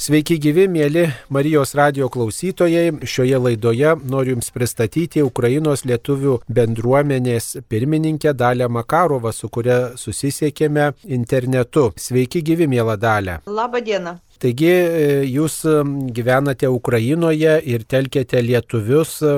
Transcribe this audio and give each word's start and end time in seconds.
Sveiki 0.00 0.38
gyvi, 0.40 0.62
mėly 0.64 1.02
Marijos 1.28 1.74
radio 1.76 2.06
klausytojai. 2.08 3.02
Šioje 3.04 3.36
laidoje 3.36 3.90
noriu 4.08 4.32
Jums 4.32 4.48
pristatyti 4.54 5.20
Ukrainos 5.20 5.84
lietuvių 5.84 6.38
bendruomenės 6.48 7.50
pirmininkę 7.68 8.32
Dalę 8.32 8.70
Makarovą, 8.72 9.34
su 9.36 9.52
kuria 9.52 9.76
susisiekėme 10.00 10.94
internetu. 11.04 11.90
Sveiki 12.00 12.40
gyvi, 12.40 12.70
mėla 12.72 12.96
Dalė. 12.96 13.42
Labą 13.44 13.84
dieną. 13.84 14.16
Taigi 14.40 14.68
e, 14.72 15.08
jūs 15.28 15.58
e, 15.68 15.72
gyvenate 16.16 16.68
Ukrainoje 16.72 17.58
ir 17.68 17.82
telkėte 17.84 18.40
lietuvius 18.40 19.18
e, 19.20 19.34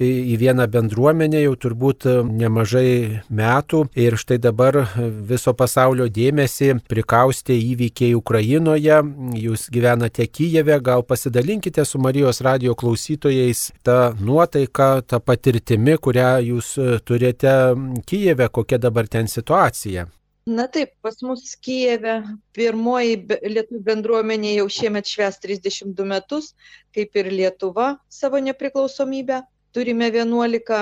į 0.00 0.38
vieną 0.40 0.64
bendruomenę 0.72 1.42
jau 1.42 1.52
turbūt 1.60 2.06
nemažai 2.24 3.20
metų 3.28 3.82
ir 4.00 4.16
štai 4.16 4.38
dabar 4.40 4.78
viso 5.28 5.52
pasaulio 5.52 6.08
dėmesį 6.08 6.72
prikaustė 6.88 7.56
įvykiai 7.74 8.16
Ukrainoje. 8.16 9.02
Jūs 9.44 9.68
gyvenate 9.72 10.24
Kyjeve, 10.32 10.80
gal 10.80 11.04
pasidalinkite 11.04 11.84
su 11.84 12.00
Marijos 12.00 12.40
radio 12.46 12.72
klausytojais 12.78 13.68
tą 13.84 14.14
nuotaiką, 14.16 14.90
tą 15.04 15.20
patirtimi, 15.20 16.00
kurią 16.00 16.36
jūs 16.48 16.76
turite 17.04 17.56
Kyjeve, 18.08 18.48
kokia 18.48 18.80
dabar 18.80 19.08
ten 19.08 19.28
situacija. 19.28 20.08
Na 20.46 20.68
taip, 20.70 20.92
pas 21.02 21.16
mus 21.26 21.56
Kijeve 21.58 22.12
pirmoji 22.54 23.16
lietuvių 23.26 23.80
bendruomenė 23.88 24.52
jau 24.60 24.66
šiemet 24.70 25.08
šves 25.10 25.40
32 25.42 26.04
metus, 26.06 26.52
kaip 26.94 27.18
ir 27.18 27.30
Lietuva 27.32 27.86
savo 28.18 28.38
nepriklausomybę. 28.38 29.40
Turime 29.74 30.06
11 30.14 30.78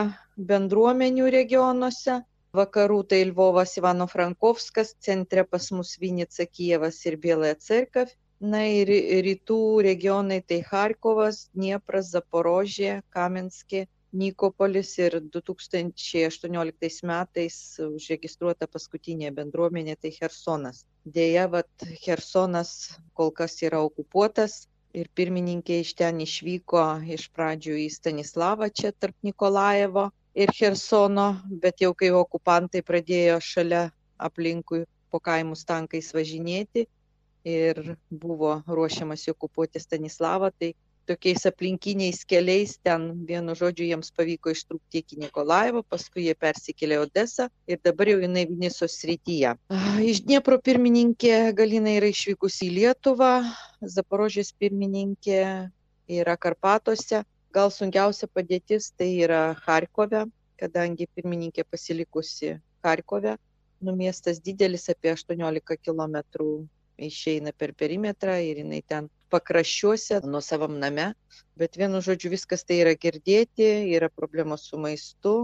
bendruomenių 0.51 1.31
regionuose. 1.33 2.19
Vakarų 2.55 3.01
tai 3.09 3.23
Lvovas 3.31 3.73
Ivano 3.81 4.05
Frankovskas, 4.07 4.93
centre 5.01 5.47
pas 5.49 5.71
mus 5.73 5.97
Vinica 6.03 6.45
Kijevas 6.45 7.01
ir 7.09 7.17
Bieląją 7.25 7.57
Cerkav. 7.65 8.13
Na 8.45 8.67
ir 8.69 8.93
rytų 9.25 9.59
regionai 9.89 10.43
tai 10.45 10.61
Harkovas, 10.69 11.47
Dniepras, 11.57 12.13
Zaporožė, 12.13 12.99
Kamenskė, 13.17 13.87
Nikopolis 14.15 14.93
ir 15.03 15.17
2018 15.35 17.07
metais 17.11 17.57
užregistruota 17.83 18.69
paskutinė 18.71 19.33
bendruomenė 19.35 19.97
tai 19.99 20.13
Hersonas. 20.15 20.85
Deja, 21.05 21.49
vat 21.51 21.87
Hersonas 22.05 22.95
kol 23.19 23.33
kas 23.35 23.59
yra 23.67 23.83
okupuotas 23.83 24.69
ir 24.95 25.11
pirmininkė 25.19 25.81
iš 25.83 25.95
ten 25.99 26.23
išvyko 26.23 26.85
iš 27.17 27.27
pradžių 27.35 27.75
į 27.85 27.89
Stanislavą 27.91 28.71
čia 28.71 28.93
tarp 28.95 29.17
Nikolaevo 29.27 30.09
ir 30.35 30.55
Hersono, 30.61 31.29
bet 31.51 31.83
jau 31.83 31.91
kai 31.99 32.13
okupantai 32.15 32.85
pradėjo 32.87 33.41
šalia 33.43 33.89
aplinkui 34.19 34.85
po 35.11 35.21
kaimus 35.23 35.67
tankais 35.67 36.15
važinėti 36.15 36.87
ir 37.45 37.97
buvo 38.11 38.57
ruošiamas 38.67 39.27
okupuoti 39.35 39.83
Stanislavą, 39.83 40.51
tai 40.59 40.73
tokiais 41.07 41.45
aplinkiniais 41.49 42.25
keliais 42.29 42.77
ten 42.83 43.07
vienu 43.29 43.55
žodžiu 43.59 43.87
jiems 43.89 44.11
pavyko 44.17 44.53
ištrūkti 44.55 45.03
iki 45.03 45.19
Nikolaevo, 45.23 45.85
paskui 45.89 46.27
jie 46.27 46.35
persikėlė 46.39 47.01
Odesą 47.03 47.49
ir 47.71 47.81
dabar 47.85 48.11
jau 48.13 48.19
jinai 48.23 48.47
Vinisos 48.51 48.97
srityje. 49.01 49.55
Iš 50.13 50.25
Dniepro 50.27 50.59
pirmininkė 50.65 51.53
Galina 51.57 51.95
yra 51.99 52.11
išvykusi 52.13 52.69
į 52.69 52.75
Lietuvą, 52.79 53.33
Zaporožės 53.97 54.53
pirmininkė 54.59 55.41
yra 56.21 56.37
Karpatuose. 56.37 57.25
Gal 57.55 57.71
sunkiausia 57.71 58.27
padėtis 58.35 58.91
tai 58.99 59.13
yra 59.23 59.43
Harkove, 59.67 60.25
kadangi 60.59 61.07
pirmininkė 61.15 61.63
pasilikusi 61.71 62.57
Harkove. 62.83 63.37
Nu, 63.85 63.93
miestas 63.95 64.41
didelis, 64.41 64.89
apie 64.89 65.13
18 65.13 65.77
km 65.85 66.17
išeina 66.97 67.53
per 67.53 67.75
perimetrą 67.75 68.39
ir 68.43 68.63
jinai 68.63 68.81
ten 68.87 69.09
pakraščiuose, 69.35 70.21
nuo 70.31 70.41
savam 70.45 70.79
name, 70.83 71.11
bet 71.61 71.77
vienu 71.81 72.01
žodžiu 72.05 72.33
viskas 72.35 72.65
tai 72.69 72.81
yra 72.85 72.95
girdėti, 73.07 73.69
yra 73.97 74.11
problemos 74.11 74.69
su 74.71 74.81
maistu, 74.81 75.35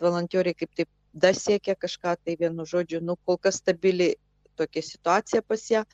valantioriai 0.00 0.56
kaip 0.58 0.72
taip 0.78 0.90
dasiekia 1.14 1.74
kažką, 1.74 2.16
tai 2.24 2.36
vienu 2.40 2.66
žodžiu, 2.66 3.02
nu, 3.02 3.16
kol 3.26 3.38
kas 3.42 3.60
stabili 3.62 4.14
tokia 4.58 4.82
situacija 4.82 5.42
pas 5.42 5.70
ją. 5.70 5.84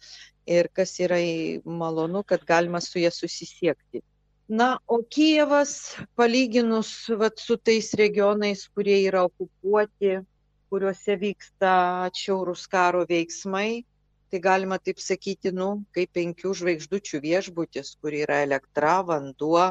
Ir 0.44 0.68
kas 0.76 0.98
yra 1.00 1.16
malonu, 1.64 2.20
kad 2.22 2.44
galima 2.44 2.80
su 2.84 3.00
ją 3.00 3.10
susisiekti. 3.12 4.02
Na, 4.48 4.78
o 4.86 4.98
Kijevas, 5.08 5.96
palyginus 6.20 6.90
vat, 7.16 7.40
su 7.40 7.56
tais 7.56 7.94
regionais, 7.96 8.66
kurie 8.68 8.98
yra 9.06 9.22
okupuoti, 9.24 10.18
kuriuose 10.68 11.16
vyksta 11.16 11.70
atšiaurus 12.10 12.66
karo 12.68 13.06
veiksmai, 13.08 13.84
tai 14.34 14.40
galima 14.42 14.80
taip 14.82 14.98
sakyti, 14.98 15.52
nu, 15.54 15.84
kaip 15.94 16.10
penkių 16.18 16.50
žvaigždučių 16.58 17.20
viešbutis, 17.22 17.92
kur 18.02 18.14
yra 18.18 18.40
elektra, 18.42 18.96
vanduo, 19.06 19.68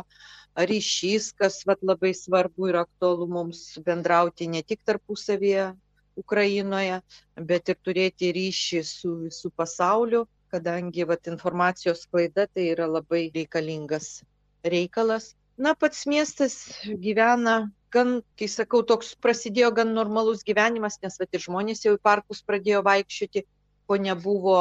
ryšys, 0.55 1.33
kas 1.35 1.65
vat, 1.67 1.81
labai 1.83 2.13
svarbu 2.15 2.69
ir 2.71 2.77
aktualu 2.79 3.27
mums 3.27 3.63
bendrauti 3.83 4.47
ne 4.47 4.61
tik 4.63 4.79
tarpusavėje 4.87 5.73
Ukrainoje, 6.15 7.01
bet 7.49 7.73
ir 7.73 7.79
turėti 7.83 8.29
ryšį 8.37 8.79
su 8.87 9.11
visų 9.25 9.51
pasauliu, 9.51 10.21
kadangi 10.53 11.03
vat, 11.09 11.27
informacijos 11.27 12.05
klaida 12.07 12.45
tai 12.47 12.69
yra 12.71 12.87
labai 12.87 13.25
reikalingas 13.35 14.21
reikalas. 14.63 15.33
Na, 15.59 15.73
pats 15.75 16.05
miestas 16.07 16.55
gyvena 17.03 17.57
gan, 17.91 18.21
kai 18.39 18.47
sakau, 18.47 18.79
toks 18.87 19.11
prasidėjo 19.19 19.73
gan 19.81 19.91
normalus 19.97 20.47
gyvenimas, 20.47 21.01
nes 21.03 21.19
vat, 21.19 21.35
ir 21.35 21.43
žmonės 21.43 21.83
jau 21.83 21.97
į 21.97 22.01
parkus 22.07 22.39
pradėjo 22.47 22.79
vaikščioti, 22.87 23.43
ko 23.87 23.97
nebuvo 24.01 24.57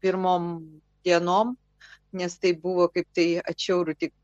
pirmom 0.00 0.52
dienom, 1.04 1.56
nes 2.12 2.38
tai 2.38 2.54
buvo 2.58 2.88
kaip 2.92 3.08
tai 3.14 3.28
atšiaurų 3.40 3.94
tik 3.98 4.14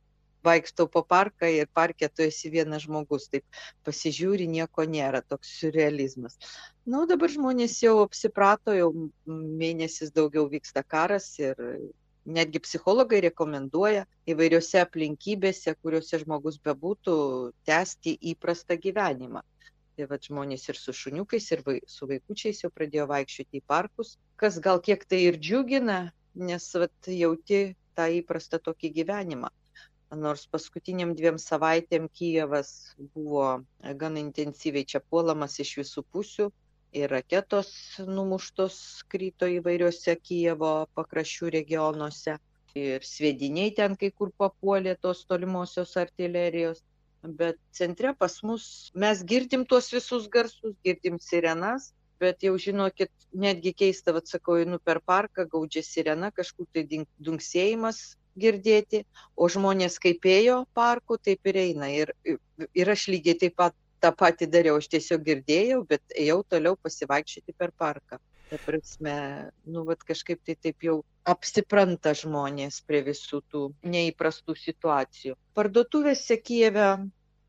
vaikštau 0.46 0.86
po 0.90 1.02
parką 1.02 1.48
ir 1.50 1.68
parke 1.74 2.08
tu 2.08 2.22
esi 2.22 2.50
vienas 2.52 2.84
žmogus, 2.86 3.28
taip 3.32 3.44
pasižiūri, 3.86 4.46
nieko 4.50 4.86
nėra, 4.86 5.22
toks 5.26 5.56
surrealizmas. 5.60 6.38
Na, 6.84 7.00
nu, 7.00 7.04
dabar 7.10 7.32
žmonės 7.32 7.78
jau 7.82 7.98
apsiprato, 8.04 8.74
jau 8.76 8.92
mėnesis 9.26 10.14
daugiau 10.14 10.46
vyksta 10.52 10.84
karas 10.86 11.32
ir 11.42 11.58
netgi 12.26 12.62
psichologai 12.62 13.20
rekomenduoja 13.26 14.06
įvairiose 14.30 14.80
aplinkybėse, 14.82 15.76
kuriuose 15.82 16.22
žmogus 16.22 16.58
bebūtų, 16.62 17.18
tęsti 17.66 18.16
įprastą 18.34 18.78
gyvenimą 18.82 19.42
tai 19.96 20.06
vat 20.10 20.28
žmonės 20.28 20.68
ir 20.70 20.78
su 20.78 20.92
šuniukais, 20.96 21.48
ir 21.54 21.62
vai, 21.66 21.76
su 21.88 22.08
vaikučiais 22.10 22.62
jau 22.64 22.70
pradėjo 22.72 23.06
vaikščioti 23.12 23.60
į 23.60 23.66
parkus, 23.72 24.16
kas 24.40 24.58
gal 24.66 24.82
kiek 24.84 25.04
tai 25.08 25.22
ir 25.30 25.38
džiugina, 25.40 26.00
nes 26.36 26.66
vat 26.76 27.10
jauti 27.10 27.60
tą 27.96 28.10
įprastą 28.20 28.60
tokį 28.68 28.92
gyvenimą. 29.00 29.50
Nors 30.16 30.44
paskutiniam 30.46 31.16
dviem 31.18 31.38
savaitėm 31.42 32.06
Kijevas 32.14 32.68
buvo 33.14 33.46
gan 34.02 34.18
intensyviai 34.20 34.86
čia 34.86 35.00
puolamas 35.02 35.56
iš 35.64 35.72
visų 35.80 36.04
pusių 36.14 36.50
ir 36.96 37.10
raketos 37.10 37.70
numuštos 38.06 38.76
kryto 39.12 39.48
įvairiuose 39.50 40.14
Kijevo 40.28 40.74
pakraščių 40.94 41.50
regionuose 41.56 42.36
ir 42.76 43.08
sviediniai 43.08 43.72
ten 43.80 43.96
kai 44.00 44.12
kur 44.12 44.30
papuolė 44.38 44.94
tos 45.00 45.24
tolimosios 45.32 45.96
artilerijos 46.00 46.84
bet 47.26 47.58
centre 47.72 48.12
pas 48.18 48.34
mus 48.42 48.90
mes 48.94 49.22
girdim 49.24 49.64
tuos 49.66 49.90
visus 49.92 50.28
garsus, 50.32 50.74
girdim 50.84 51.18
sirenas, 51.22 51.92
bet 52.20 52.44
jau 52.46 52.54
žinokit, 52.60 53.10
netgi 53.32 53.72
keista, 53.76 54.14
vad 54.16 54.28
sakau, 54.30 54.56
einu 54.60 54.78
per 54.78 55.00
parką, 55.04 55.46
gaudžia 55.52 55.82
sirena, 55.84 56.30
kažkur 56.32 56.68
tai 56.72 56.86
dunksėjimas 57.18 58.16
girdėti, 58.36 59.02
o 59.36 59.48
žmonės 59.52 59.98
kaip 60.02 60.24
ėjo 60.28 60.62
parku, 60.76 61.18
taip 61.18 61.52
ir 61.52 61.60
eina. 61.60 61.90
Ir, 61.92 62.12
ir 62.72 62.92
aš 62.92 63.08
lygiai 63.12 63.38
taip 63.42 63.56
pat 63.60 63.76
tą 64.00 64.12
patį 64.12 64.48
dariau, 64.52 64.78
aš 64.80 64.88
tiesiog 64.92 65.24
girdėjau, 65.26 65.82
bet 65.88 66.16
ėjau 66.16 66.42
toliau 66.54 66.76
pasivaikščioti 66.80 67.56
per 67.56 67.72
parką. 67.76 68.20
Ta 68.46 68.58
prasme, 68.62 69.16
nu, 69.66 69.82
vat 69.88 70.02
kažkaip 70.06 70.42
tai 70.46 70.54
taip 70.54 70.84
jau 70.86 71.00
apsipranta 71.26 72.12
žmonės 72.14 72.78
prie 72.86 73.00
visų 73.08 73.40
tų 73.50 73.62
neįprastų 73.94 74.54
situacijų. 74.60 75.34
Parduotuvėse 75.58 76.36
Kijeve 76.38 76.86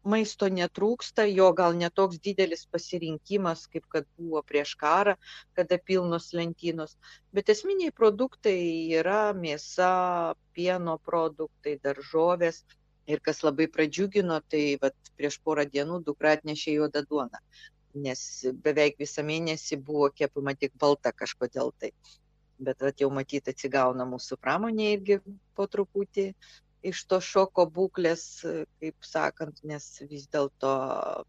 maisto 0.07 0.47
netrūksta, 0.53 1.27
jo 1.29 1.51
gal 1.59 1.77
netoks 1.77 2.17
didelis 2.23 2.65
pasirinkimas, 2.71 3.65
kaip 3.73 3.85
kad 3.93 4.07
buvo 4.17 4.41
prieš 4.51 4.73
karą, 4.79 5.15
kada 5.59 5.77
pilnos 5.77 6.31
lentynos, 6.39 6.95
bet 7.35 7.51
esminiai 7.53 7.93
produktai 8.01 8.57
yra 9.01 9.21
mėsa, 9.37 9.93
pieno 10.57 10.97
produktai, 11.11 11.77
daržovės. 11.83 12.63
Ir 13.07 13.21
kas 13.23 13.37
labai 13.39 13.69
pradžiugino, 13.71 14.41
tai 14.51 14.75
vat, 14.81 14.95
prieš 15.15 15.37
porą 15.39 15.63
dienų 15.71 16.01
dukra 16.03 16.33
atnešė 16.35 16.73
juodą 16.73 17.05
duoną, 17.07 17.39
nes 18.03 18.21
beveik 18.63 18.97
visą 19.01 19.25
mėnesį 19.27 19.79
buvo 19.89 20.09
kepama 20.13 20.53
tik 20.55 20.73
balta 20.79 21.11
kažkodėl 21.11 21.73
tai. 21.81 21.91
Bet 22.57 22.81
vat, 22.81 22.97
jau 23.01 23.09
matyti 23.13 23.53
atsigauna 23.53 24.05
mūsų 24.09 24.39
pramonė 24.41 24.93
irgi 24.95 25.19
po 25.57 25.67
truputį 25.69 26.31
iš 26.91 27.03
to 27.09 27.19
šoko 27.21 27.67
būklės, 27.73 28.23
kaip 28.81 29.05
sakant, 29.05 29.61
nes 29.63 29.85
vis 30.09 30.27
dėlto 30.33 30.73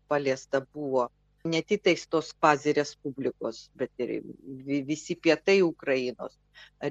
paliesta 0.09 0.63
buvo 0.75 1.09
ne 1.45 1.63
tik 1.63 1.83
tais 1.87 2.07
tos 2.11 2.33
kvazi 2.35 2.75
respublikos, 2.77 3.69
bet 3.79 3.91
ir 4.03 4.19
visi 4.89 5.17
pietai 5.17 5.61
Ukrainos, 5.63 6.35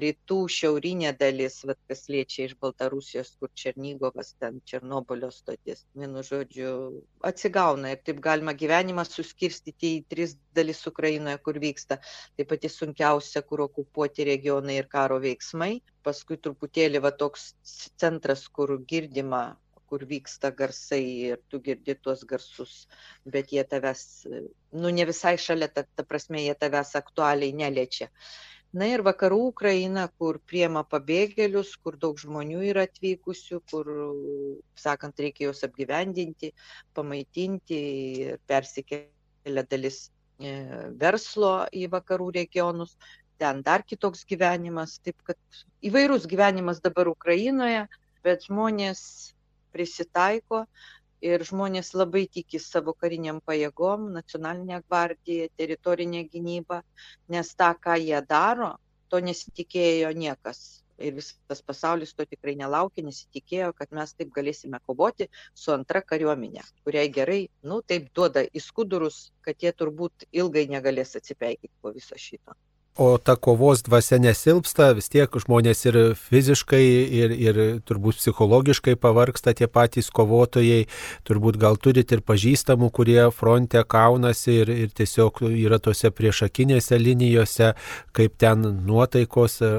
rytų 0.02 0.38
šiaurinė 0.54 1.12
dalis, 1.20 1.58
vat, 1.68 1.78
kas 1.90 2.06
liečia 2.12 2.46
iš 2.48 2.54
Baltarusijos, 2.62 3.34
kur 3.40 3.50
Černygovas, 3.62 4.34
ten 4.40 4.60
Černobolio 4.70 5.30
stotis. 5.34 5.84
Vienu 5.98 6.24
žodžiu, 6.24 6.72
atsigauna 7.30 7.92
ir 7.92 8.02
taip 8.06 8.22
galima 8.24 8.54
gyvenimą 8.62 9.04
suskirstyti 9.08 9.92
į 9.98 10.02
tris 10.08 10.36
dalis 10.56 10.80
Ukrainoje, 10.88 11.38
kur 11.44 11.60
vyksta. 11.60 12.00
Tai 12.36 12.48
pati 12.48 12.72
sunkiausia, 12.72 13.44
kur 13.48 13.66
okupuoti 13.68 14.28
regionai 14.28 14.78
ir 14.80 14.90
karo 14.92 15.20
veiksmai. 15.24 15.78
Paskui 16.04 16.40
truputėlį 16.40 17.04
va 17.04 17.12
toks 17.12 17.52
centras, 18.00 18.46
kur 18.48 18.78
girdima 18.88 19.42
kur 19.88 20.04
vyksta 20.08 20.50
garsai 20.58 21.02
ir 21.32 21.40
tu 21.48 21.60
girdi 21.64 21.96
tuos 22.02 22.24
garsus, 22.28 22.74
bet 23.24 23.52
jie 23.54 23.64
tavęs, 23.64 24.04
nu 24.72 24.92
ne 24.94 25.08
visai 25.08 25.36
šalia, 25.40 25.70
ta, 25.72 25.84
ta 25.96 26.04
prasme, 26.04 26.42
jie 26.44 26.54
tavęs 26.54 26.94
aktualiai 27.00 27.56
neliečia. 27.56 28.10
Na 28.76 28.84
ir 28.92 29.00
vakarų 29.00 29.38
Ukraina, 29.48 30.02
kur 30.20 30.36
priema 30.44 30.82
pabėgėlius, 30.84 31.70
kur 31.80 31.96
daug 31.96 32.18
žmonių 32.20 32.66
yra 32.68 32.84
atvykusių, 32.84 33.62
kur, 33.70 33.88
sakant, 34.76 35.22
reikia 35.24 35.46
juos 35.46 35.64
apgyvendinti, 35.64 36.52
pamaitinti 36.98 37.78
ir 38.26 38.42
persikėlė 38.50 39.64
dalis 39.70 40.02
e, 40.04 40.52
verslo 41.00 41.54
į 41.72 41.88
vakarų 41.96 42.28
regionus, 42.36 42.92
ten 43.40 43.64
dar 43.64 43.86
kitoks 43.88 44.26
gyvenimas, 44.28 44.98
taip 45.00 45.16
kad 45.24 45.40
įvairūs 45.88 46.28
gyvenimas 46.28 46.84
dabar 46.84 47.08
Ukrainoje, 47.08 47.86
bet 48.26 48.44
žmonės 48.50 49.00
prisitaiko 49.74 50.64
ir 51.28 51.42
žmonės 51.50 51.92
labai 51.98 52.24
tiki 52.38 52.60
savo 52.62 52.94
kariniam 53.04 53.40
pajėgom, 53.50 54.08
nacionalinė 54.16 54.82
gvardija, 54.84 55.48
teritorinė 55.60 56.24
gynyba, 56.34 56.82
nes 57.34 57.54
tą, 57.58 57.72
ką 57.86 57.96
jie 58.02 58.20
daro, 58.28 58.76
to 59.08 59.22
nesitikėjo 59.30 60.12
niekas. 60.24 60.62
Ir 60.98 61.14
visas 61.14 61.60
pasaulis 61.62 62.14
to 62.18 62.24
tikrai 62.26 62.56
nelaukė, 62.58 63.04
nesitikėjo, 63.06 63.70
kad 63.80 63.92
mes 63.94 64.14
taip 64.18 64.32
galėsime 64.34 64.80
kovoti 64.86 65.28
su 65.54 65.70
antra 65.74 66.02
kariuomenė, 66.02 66.64
kuriai 66.86 67.12
gerai, 67.18 67.44
nu, 67.62 67.78
taip 67.92 68.08
duoda 68.18 68.42
įskudurus, 68.62 69.28
kad 69.46 69.62
jie 69.62 69.74
turbūt 69.82 70.26
ilgai 70.42 70.66
negalės 70.74 71.14
atsipeikyti 71.20 71.74
po 71.82 71.94
viso 71.94 72.18
šito 72.18 72.58
o 72.98 73.18
ta 73.18 73.36
kovos 73.36 73.82
dvasia 73.86 74.18
nesilpsta, 74.18 74.90
vis 74.98 75.06
tiek 75.12 75.30
žmonės 75.30 75.84
ir 75.86 75.98
fiziškai, 76.18 76.82
ir, 77.20 77.34
ir 77.38 77.60
turbūt 77.86 78.18
psichologiškai 78.18 78.96
pavarksta 78.98 79.54
tie 79.54 79.68
patys 79.70 80.10
kovotojai, 80.14 80.88
turbūt 81.28 81.60
gal 81.62 81.78
turit 81.78 82.10
ir 82.12 82.24
pažįstamų, 82.26 82.90
kurie 82.94 83.20
fronte 83.34 83.84
kaunasi 83.86 84.58
ir, 84.64 84.74
ir 84.86 84.92
tiesiog 84.98 85.44
yra 85.48 85.78
tose 85.78 86.10
priešakinėse 86.10 86.98
linijose, 86.98 87.72
kaip 88.18 88.38
ten 88.42 88.66
nuotaikos, 88.86 89.60
e, 89.62 89.74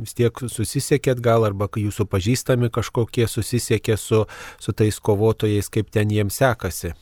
vis 0.00 0.16
tiek 0.16 0.44
susisiekėt 0.48 1.20
gal, 1.24 1.44
arba 1.44 1.68
jūsų 1.68 2.08
pažįstami 2.08 2.72
kažkokie 2.72 3.28
susisiekė 3.28 4.00
su, 4.00 4.24
su 4.56 4.72
tais 4.72 5.00
kovotojais, 5.04 5.68
kaip 5.68 5.92
ten 5.92 6.12
jiems 6.16 6.40
sekasi. 6.40 6.94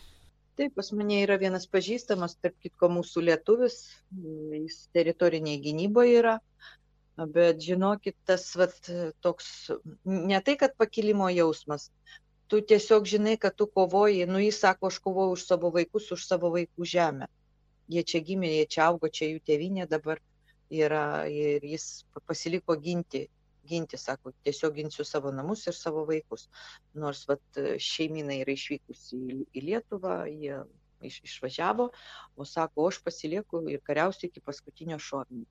Taip, 0.60 0.75
pas 0.76 0.90
mane 0.93 1.22
yra 1.25 1.38
vienas 1.40 1.64
pažįstamas, 1.72 2.34
tarp 2.44 2.58
kitko 2.60 2.90
mūsų 2.93 3.22
lietuvis, 3.25 3.76
jis 4.52 4.82
teritoriniai 4.93 5.60
gynyboje 5.64 6.19
yra, 6.20 6.34
bet 7.37 7.62
žinokit, 7.64 8.16
tas 8.28 8.44
vat, 8.60 8.90
toks, 9.25 9.46
ne 10.04 10.40
tai, 10.44 10.58
kad 10.60 10.76
pakilimo 10.76 11.31
jausmas, 11.32 11.88
tu 12.52 12.60
tiesiog 12.60 13.08
žinai, 13.08 13.38
kad 13.40 13.56
tu 13.56 13.66
kovoji, 13.66 14.26
nu 14.28 14.43
jis 14.44 14.60
sako, 14.60 14.93
aš 14.93 14.99
kovoju 15.06 15.38
už 15.38 15.46
savo 15.49 15.72
vaikus, 15.72 16.10
už 16.12 16.26
savo 16.28 16.52
vaikų 16.52 16.88
žemę. 16.94 17.31
Jie 17.93 18.04
čia 18.04 18.20
gimė, 18.25 18.50
jie 18.58 18.66
čia 18.76 18.84
augo, 18.90 19.08
čia 19.08 19.31
jų 19.31 19.40
tevinė 19.49 19.88
dabar 19.88 20.20
yra 20.72 21.25
ir 21.32 21.64
jis 21.64 22.04
pasiliko 22.28 22.76
ginti 22.76 23.26
ginti, 23.69 23.99
sako, 23.99 24.32
tiesiog 24.47 24.75
ginsiu 24.81 25.05
savo 25.06 25.32
namus 25.35 25.67
ir 25.67 25.76
savo 25.76 26.05
vaikus. 26.09 26.49
Nors 26.94 27.25
vat, 27.29 27.44
šeimina 27.79 28.37
yra 28.43 28.56
išvykusi 28.56 29.19
į, 29.19 29.38
į 29.55 29.64
Lietuvą, 29.69 30.17
jie 30.31 30.62
iš, 31.03 31.20
išvažiavo, 31.29 31.88
o 32.37 32.47
sako, 32.47 32.85
o 32.85 32.91
aš 32.93 33.00
pasilieku 33.05 33.62
ir 33.70 33.82
kariausiu 33.87 34.29
iki 34.29 34.44
paskutinio 34.44 34.99
šovinio 35.03 35.47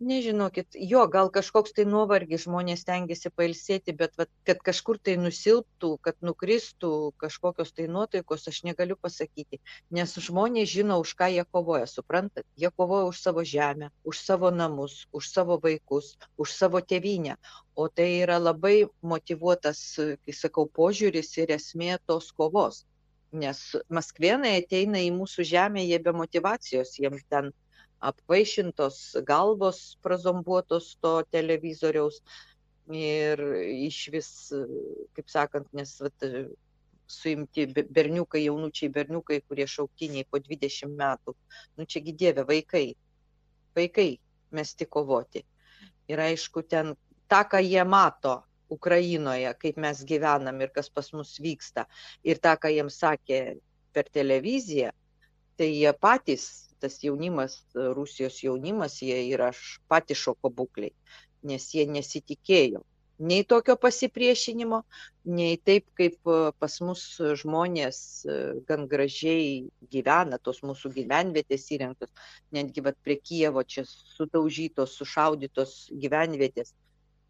nežinokit 0.00 0.76
jo 0.76 1.06
gal 1.08 1.30
kažkoks 1.32 1.72
tai 1.76 1.84
nuovargis 1.88 2.44
žmonės 2.44 2.82
stengiasi 2.84 3.30
pailsėti 3.32 3.94
bet 3.96 4.16
vat 4.20 4.30
kad 4.48 4.60
kažkur 4.68 4.98
tai 5.00 5.16
nusilptų 5.20 5.90
kad 6.04 6.16
nukristų 6.28 6.90
kažkokios 7.22 7.72
tai 7.72 7.86
nuotaikos 7.88 8.48
aš 8.52 8.62
negaliu 8.68 8.98
pasakyti. 9.00 9.60
Nes 9.90 10.12
žmonės 10.28 10.68
žino 10.72 10.98
už 11.00 11.14
ką 11.16 11.30
jie 11.32 11.44
kovoja 11.48 11.86
suprantat? 11.88 12.44
Jie 12.56 12.70
kovoja 12.70 13.08
už 13.08 13.22
savo 13.22 13.44
žemę 13.44 13.90
už 14.04 14.20
savo 14.20 14.50
namus 14.50 15.06
už 15.12 15.30
savo 15.32 15.58
vaikus 15.62 16.16
už 16.36 16.52
savo 16.52 16.80
tėvynę. 16.80 17.36
O 17.76 17.88
tai 17.88 18.10
yra 18.20 18.36
labai 18.38 18.88
motyvuotas 19.02 19.80
kai 19.96 20.32
sakau 20.32 20.68
požiūris 20.68 21.36
ir 21.40 21.56
esmė 21.56 21.96
tos 22.06 22.32
kovos. 22.32 22.84
Nes 23.32 23.60
maskvėnai 23.88 24.58
ateina 24.60 25.00
į 25.02 25.12
mūsų 25.16 25.44
žemę 25.44 25.82
jie 25.84 25.98
be 26.04 26.12
motyvacijos 26.12 26.94
jiems 27.00 27.24
ten 27.28 27.52
apvaišintos 28.00 29.16
galvos 29.26 29.96
prazombuotos 30.02 30.96
to 31.00 31.22
televizoriaus 31.30 32.20
ir 32.92 33.40
iš 33.72 33.98
vis, 34.12 34.30
kaip 35.16 35.30
sakant, 35.32 35.66
nes 35.74 35.96
vat, 36.00 36.28
suimti 37.06 37.66
berniukai, 37.66 38.44
jaunučiai 38.44 38.90
berniukai, 38.92 39.40
kurie 39.46 39.66
šauktiniai 39.70 40.26
po 40.30 40.40
20 40.42 40.90
metų. 40.98 41.34
Nu 41.78 41.86
čiagi 41.86 42.14
dieve, 42.18 42.42
vaikai, 42.46 42.86
vaikai 43.76 44.08
mesti 44.50 44.86
kovoti. 44.90 45.44
Ir 46.10 46.22
aišku, 46.22 46.62
ten 46.66 46.94
tą, 47.30 47.42
ką 47.50 47.62
jie 47.62 47.84
mato 47.84 48.40
Ukrainoje, 48.70 49.52
kaip 49.62 49.78
mes 49.78 50.02
gyvenam 50.06 50.60
ir 50.62 50.72
kas 50.74 50.90
pas 50.90 51.12
mus 51.14 51.36
vyksta, 51.42 51.86
ir 52.26 52.42
tą, 52.42 52.56
ką 52.58 52.70
jiems 52.74 52.98
sakė 53.02 53.40
per 53.94 54.10
televiziją, 54.12 54.90
tai 55.56 55.70
jie 55.70 55.92
patys 55.94 56.66
tas 56.86 56.98
jaunimas, 57.04 57.60
Rusijos 58.00 58.40
jaunimas, 58.46 58.98
jie 59.04 59.20
yra 59.28 59.52
pati 59.92 60.16
šoko 60.16 60.54
būkliai, 60.60 60.94
nes 61.52 61.72
jie 61.76 61.86
nesitikėjo 61.90 62.86
nei 63.18 63.44
tokio 63.44 63.76
pasipriešinimo, 63.80 64.82
nei 65.36 65.56
taip, 65.56 65.86
kaip 65.96 66.16
e, 66.28 66.38
pas 66.60 66.78
mus 66.84 67.04
žmonės 67.40 67.98
e, 68.28 68.38
gan 68.68 68.86
gražiai 68.90 69.66
gyvena, 69.92 70.38
tos 70.38 70.60
mūsų 70.66 70.92
gyvenvietės 70.96 71.70
įrengtos, 71.76 72.12
netgi 72.52 72.84
vat, 72.84 72.98
prie 73.04 73.16
Kievo 73.20 73.64
čia 73.64 73.86
sudaužytos, 73.88 74.96
sušaudytos 75.00 75.78
gyvenvietės. 75.92 76.74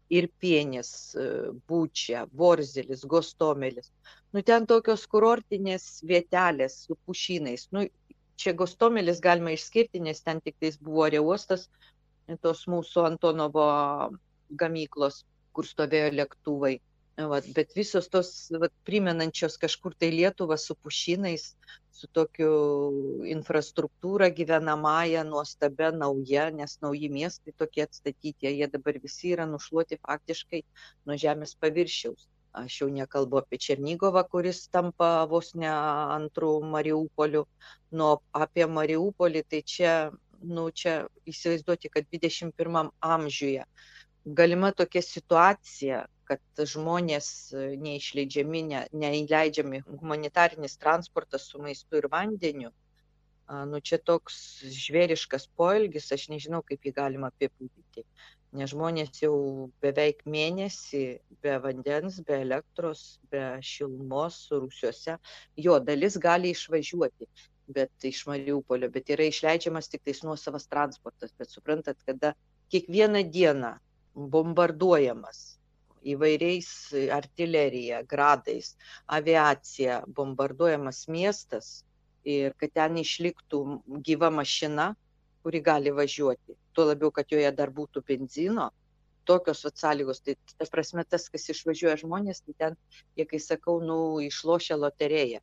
Ir 0.07 0.29
pienis, 0.39 0.89
e, 1.19 1.23
būčia, 1.67 2.27
borzelis, 2.31 3.03
gostomelis. 3.03 3.89
Nu 4.31 4.43
ten 4.43 4.67
tokios 4.67 5.03
kurortinės 5.11 5.87
vietelės 6.07 6.85
su 6.85 6.95
pušynais. 7.07 7.67
Nu, 7.75 7.83
čia 8.37 8.53
Gostomelis 8.53 9.21
galima 9.23 9.53
išskirti, 9.55 10.01
nes 10.03 10.21
ten 10.23 10.41
tik 10.45 10.57
tais 10.61 10.77
buvo 10.77 11.05
areuostas 11.07 11.67
tos 12.43 12.65
mūsų 12.67 13.05
Antonovo 13.07 13.65
gamyklos, 14.61 15.23
kur 15.55 15.67
stovėjo 15.67 16.11
lėktuvai. 16.19 16.75
Vat, 17.31 17.47
bet 17.55 17.71
visos 17.73 18.11
tos 18.13 18.27
vat, 18.61 18.73
primenančios 18.85 19.55
kažkur 19.57 19.95
tai 19.97 20.11
Lietuvą 20.13 20.57
su 20.61 20.75
pušinais, 20.75 21.47
su 21.97 22.09
tokiu 22.13 22.51
infrastruktūra 23.25 24.27
gyvenamąją, 24.37 25.23
nuostabia, 25.25 25.89
nauja, 26.03 26.51
nes 26.53 26.77
nauji 26.83 27.09
miestai 27.09 27.55
tokie 27.57 27.87
atstatyti, 27.87 28.51
jie 28.59 28.69
dabar 28.69 28.99
visi 29.01 29.33
yra 29.33 29.47
nušluoti 29.49 29.97
faktiškai 30.03 30.61
nuo 31.09 31.17
žemės 31.25 31.57
paviršiaus 31.57 32.27
aš 32.53 32.81
jau 32.81 32.87
nekalbu 32.93 33.41
apie 33.41 33.59
Černygovą, 33.65 34.23
kuris 34.31 34.67
tampa 34.73 35.25
vos 35.29 35.53
ne 35.55 35.69
antrų 35.69 36.51
Mariupolių. 36.75 37.43
Nu, 37.99 38.09
apie 38.33 38.67
Mariupolį, 38.67 39.43
tai 39.51 39.61
čia, 39.75 39.93
nu, 40.41 40.69
čia 40.71 40.97
įsivaizduoti, 41.25 41.91
kad 41.93 42.09
21 42.13 42.91
amžiuje 42.99 43.65
galima 44.27 44.71
tokia 44.75 45.01
situacija, 45.05 46.05
kad 46.27 46.63
žmonės 46.71 47.29
neišleidžiami, 47.79 48.63
ne, 48.71 48.81
neįleidžiami 48.91 49.85
humanitarinis 49.87 50.75
transportas 50.81 51.47
su 51.47 51.61
maistu 51.63 52.01
ir 52.01 52.09
vandeniu. 52.11 52.73
Nu, 53.47 53.79
čia 53.79 53.95
toks 54.03 54.35
žvėriškas 54.75 55.47
poelgis, 55.55 56.09
aš 56.11 56.27
nežinau, 56.33 56.59
kaip 56.67 56.83
jį 56.83 56.91
galima 56.97 57.29
apibūdinti 57.31 58.03
nes 58.55 58.71
žmonės 58.71 59.21
jau 59.21 59.35
beveik 59.83 60.23
mėnesį 60.25 61.03
be 61.43 61.57
vandens, 61.63 62.21
be 62.27 62.39
elektros, 62.45 63.19
be 63.31 63.43
šilumos 63.61 64.39
rūsiuose. 64.53 65.17
Jo 65.57 65.79
dalis 65.83 66.17
gali 66.21 66.53
išvažiuoti, 66.55 67.27
bet 67.75 68.07
iš 68.07 68.23
Mariupolio, 68.29 68.89
bet 68.93 69.11
yra 69.13 69.27
išleidžiamas 69.27 69.91
tik 69.91 70.05
tais 70.07 70.23
nuosavas 70.23 70.69
transportas. 70.71 71.33
Bet 71.37 71.51
suprantat, 71.51 71.99
kada 72.07 72.33
kiekvieną 72.71 73.25
dieną 73.31 73.75
bombarduojamas 74.15 75.57
įvairiais 76.07 76.69
artilerija, 77.11 78.01
gradais, 78.07 78.75
aviacija, 79.07 80.01
bombarduojamas 80.07 81.05
miestas 81.11 81.81
ir 82.27 82.55
kad 82.59 82.73
ten 82.75 82.99
išliktų 83.01 83.61
gyva 84.07 84.29
mašina, 84.33 84.93
kuri 85.47 85.61
gali 85.63 85.91
važiuoti. 85.95 86.57
Tuo 86.75 86.83
labiau, 86.89 87.07
kad 87.15 87.31
joje 87.31 87.47
dar 87.55 87.69
būtų 87.71 88.01
benzino, 88.07 88.65
tokios 89.29 89.61
vat 89.63 89.79
sąlygos. 89.79 90.19
Tai 90.25 90.33
ta 90.59 90.65
prasme, 90.71 91.05
tas, 91.07 91.29
kas 91.31 91.47
išvažiuoja 91.53 91.93
žmonės, 92.01 92.41
tai 92.43 92.55
ten, 92.63 92.75
jie, 93.15 93.25
kai 93.29 93.39
sakau, 93.43 93.77
nu, 93.89 93.95
išlošia 94.25 94.75
loteriją. 94.79 95.39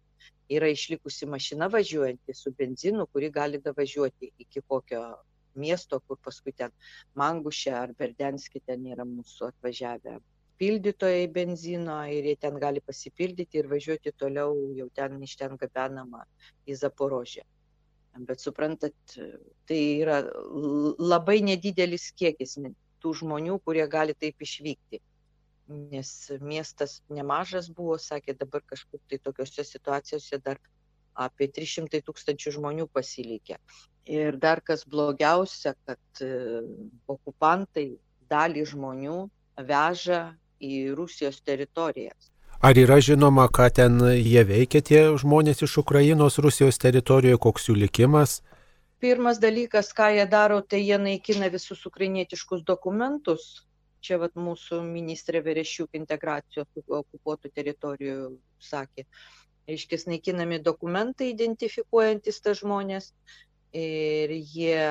Yra 0.53 0.69
išlikusi 0.69 1.29
mašina 1.33 1.71
važiuojanti 1.73 2.37
su 2.37 2.53
benzinu, 2.59 3.07
kuri 3.13 3.33
gali 3.33 3.63
davažiuoti 3.65 4.29
iki 4.45 4.61
kokio 4.69 5.01
miesto, 5.57 6.03
kur 6.05 6.21
paskui 6.21 6.53
ten 6.53 6.77
Mangušė 7.17 7.73
ar 7.81 7.97
Berdenski 7.97 8.61
ten 8.61 8.85
yra 8.93 9.09
mūsų 9.09 9.55
atvažiavę 9.55 10.19
pildytojai 10.61 11.27
benzino 11.35 11.97
ir 12.13 12.29
jie 12.29 12.37
ten 12.45 12.61
gali 12.63 12.85
pasipildyti 12.85 13.59
ir 13.59 13.73
važiuoti 13.73 14.13
toliau, 14.21 14.55
jau 14.79 14.87
ten 14.95 15.17
iš 15.27 15.35
ten 15.41 15.57
gabenama 15.61 16.27
į 16.69 16.77
Zaporožę. 16.85 17.43
Bet 18.15 18.41
suprantat, 18.41 18.95
tai 19.67 19.81
yra 19.99 20.21
labai 20.99 21.41
nedidelis 21.43 22.13
kiekis 22.15 22.57
tų 23.03 23.15
žmonių, 23.21 23.59
kurie 23.67 23.85
gali 23.91 24.15
taip 24.15 24.41
išvykti. 24.41 25.01
Nes 25.91 26.11
miestas 26.45 27.01
nemažas 27.11 27.71
buvo, 27.73 27.97
sakė, 27.99 28.37
dabar 28.39 28.63
kažkur 28.69 29.01
tai 29.09 29.19
tokiuose 29.19 29.65
situacijose 29.65 30.39
dar 30.45 30.61
apie 31.15 31.49
300 31.49 32.03
tūkstančių 32.05 32.55
žmonių 32.59 32.87
pasilikė. 32.93 33.59
Ir 34.11 34.37
dar 34.37 34.61
kas 34.61 34.85
blogiausia, 34.85 35.73
kad 35.89 36.23
e, 36.23 36.31
okupantai 37.09 37.87
dalį 38.31 38.67
žmonių 38.75 39.19
veža 39.69 40.23
į 40.61 40.75
Rusijos 40.99 41.41
teritorijas. 41.47 42.34
Ar 42.65 42.79
yra 42.81 42.97
žinoma, 43.05 43.45
ką 43.53 43.69
ten 43.77 44.01
jie 44.17 44.41
veikia 44.49 44.81
tie 44.81 45.01
žmonės 45.21 45.61
iš 45.67 45.79
Ukrainos 45.85 46.41
Rusijos 46.41 46.81
teritorijoje, 46.81 47.41
koks 47.45 47.69
jų 47.69 47.77
likimas? 47.85 48.41
pirmas 49.05 49.39
dalykas, 49.39 49.93
ką 49.93 50.09
jie 50.17 50.25
daro, 50.33 50.63
tai 50.63 50.81
jie 50.81 50.97
naikina 50.99 51.51
visus 51.53 51.85
ukrainietiškus 51.91 52.65
dokumentus. 52.65 53.43
Čia 54.05 54.17
vat 54.23 54.33
mūsų 54.47 54.79
ministrė 54.85 55.43
Verešiuk 55.45 55.97
integracijos 55.99 56.69
okupuotų 57.01 57.51
teritorijų 57.59 58.17
sakė. 58.71 59.05
Reiškia, 59.69 59.99
naikinami 60.13 60.61
dokumentai 60.65 61.31
identifikuojantis 61.33 62.41
tą 62.45 62.53
žmonės 62.57 63.11
ir 63.75 64.31
jie 64.31 64.87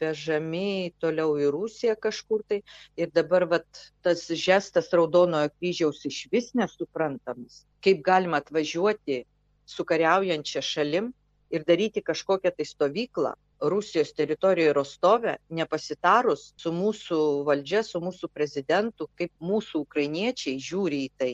vežami 0.00 0.92
toliau 1.00 1.36
į 1.38 1.50
Rusiją 1.54 1.94
kažkur 2.00 2.42
tai. 2.48 2.60
Ir 2.98 3.12
dabar 3.14 3.46
vat, 3.46 3.66
tas 4.02 4.26
žestas 4.26 4.90
Raudonojo 4.92 5.52
kryžiaus 5.54 6.02
iš 6.10 6.26
vis 6.32 6.52
nesuprantamas. 6.58 7.64
Kaip 7.84 8.02
galima 8.04 8.42
atvažiuoti 8.42 9.22
su 9.66 9.86
kariaujančia 9.86 10.62
šalim 10.62 11.12
ir 11.50 11.64
daryti 11.66 12.02
kažkokią 12.02 12.50
tai 12.56 12.66
stovyklą 12.66 13.34
Rusijos 13.60 14.12
teritorijoje 14.12 14.72
Rostove, 14.76 15.36
nepasitarus 15.48 16.50
su 16.60 16.72
mūsų 16.76 17.20
valdžia, 17.46 17.80
su 17.86 18.02
mūsų 18.04 18.28
prezidentu, 18.34 19.08
kaip 19.16 19.32
mūsų 19.40 19.80
ukrainiečiai 19.86 20.58
žiūri 20.60 21.06
į 21.06 21.12
tai, 21.16 21.30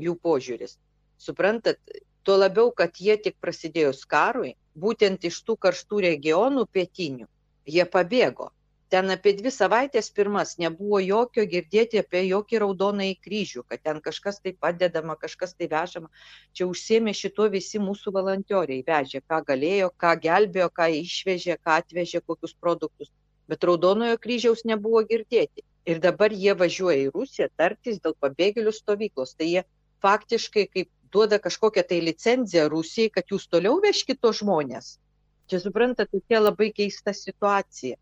jų 0.00 0.14
požiūris. 0.24 0.78
Suprantat, 1.20 1.76
tuo 2.24 2.38
labiau, 2.40 2.72
kad 2.72 2.96
jie 2.96 3.18
tik 3.20 3.36
prasidėjus 3.44 4.06
karui, 4.08 4.54
būtent 4.86 5.26
iš 5.30 5.42
tų 5.46 5.58
karštų 5.66 6.06
regionų 6.06 6.66
pietinių, 6.76 7.28
jie 7.76 7.86
pabėgo 7.96 8.50
ten 8.90 9.10
apie 9.10 9.32
dvi 9.38 9.50
savaites 9.54 10.10
pirmas 10.10 10.56
nebuvo 10.58 10.98
jokio 11.00 11.44
girdėti 11.52 12.00
apie 12.02 12.24
jokį 12.26 12.60
raudonąjį 12.62 13.16
kryžių, 13.26 13.62
kad 13.70 13.82
ten 13.86 14.00
kažkas 14.06 14.40
tai 14.42 14.52
padedama, 14.64 15.14
kažkas 15.20 15.54
tai 15.54 15.68
vežama. 15.70 16.10
Čia 16.52 16.66
užsėmė 16.66 17.14
šito 17.14 17.46
visi 17.54 17.78
mūsų 17.78 18.12
valantioriai, 18.18 18.82
vežė, 18.86 19.22
ką 19.30 19.40
galėjo, 19.52 19.92
ką 20.04 20.14
gelbėjo, 20.26 20.68
ką 20.80 20.90
išvežė, 20.98 21.58
ką 21.62 21.78
atvežė, 21.84 22.22
kokius 22.26 22.56
produktus. 22.64 23.12
Bet 23.50 23.66
raudonojo 23.70 24.18
kryžiaus 24.24 24.66
nebuvo 24.66 25.04
girdėti. 25.06 25.62
Ir 25.86 26.02
dabar 26.02 26.34
jie 26.34 26.54
važiuoja 26.58 27.06
į 27.06 27.12
Rusiją 27.14 27.48
tartis 27.56 28.02
dėl 28.02 28.18
pabėgėlių 28.24 28.74
stovyklos. 28.74 29.36
Tai 29.38 29.46
jie 29.52 29.62
faktiškai 30.02 30.66
kaip 30.66 30.90
duoda 31.12 31.38
kažkokią 31.42 31.84
tai 31.88 32.00
licenciją 32.04 32.68
Rusijai, 32.72 33.10
kad 33.14 33.32
jūs 33.32 33.48
toliau 33.50 33.80
veškite 33.82 34.20
tos 34.22 34.40
žmonės. 34.42 34.98
Čia 35.50 35.58
suprantate, 35.64 36.14
tokia 36.14 36.38
labai 36.40 36.70
keista 36.70 37.12
situacija. 37.16 37.96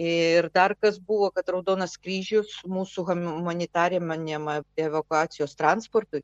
Ir 0.00 0.48
dar 0.54 0.72
kas 0.80 0.96
buvo, 0.98 1.28
kad 1.34 1.50
Raudonas 1.52 1.98
kryžius 2.00 2.54
mūsų 2.70 3.04
humanitariniam 3.10 4.48
evakuacijos 4.80 5.56
transportui, 5.58 6.22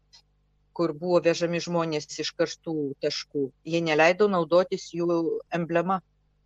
kur 0.72 0.94
buvo 0.96 1.20
vežami 1.26 1.60
žmonės 1.60 2.08
iš 2.24 2.30
karštų 2.38 2.76
taškų, 3.04 3.50
jie 3.66 3.82
neleido 3.84 4.30
naudotis 4.32 4.88
jų 4.96 5.20
emblema. 5.52 6.00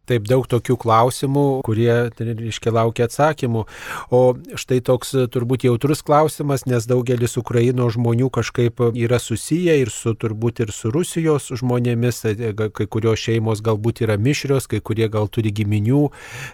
Taip 0.04 0.26
daug 0.28 0.44
tokių 0.44 0.76
klausimų, 0.80 1.44
kurie, 1.64 2.10
reiškia, 2.12 2.72
laukia 2.76 3.06
atsakymų. 3.08 3.64
O 4.12 4.20
štai 4.60 4.82
toks 4.84 5.14
turbūt 5.32 5.64
jautrus 5.64 6.04
klausimas, 6.04 6.66
nes 6.68 6.84
daugelis 6.90 7.38
Ukraino 7.40 7.88
žmonių 7.92 8.28
kažkaip 8.34 8.82
yra 8.92 9.20
susiję 9.22 9.78
ir 9.80 9.92
su 9.94 10.12
turbūt 10.12 10.60
ir 10.66 10.74
su 10.76 10.92
Rusijos 10.92 11.48
žmonėmis, 11.56 12.20
e, 12.28 12.52
kai 12.52 12.86
kurios 12.86 13.24
šeimos 13.24 13.64
galbūt 13.64 14.04
yra 14.04 14.18
mišrios, 14.20 14.68
kai 14.68 14.82
kurie 14.84 15.08
gal 15.08 15.32
turi 15.32 15.54
giminių, 15.56 16.04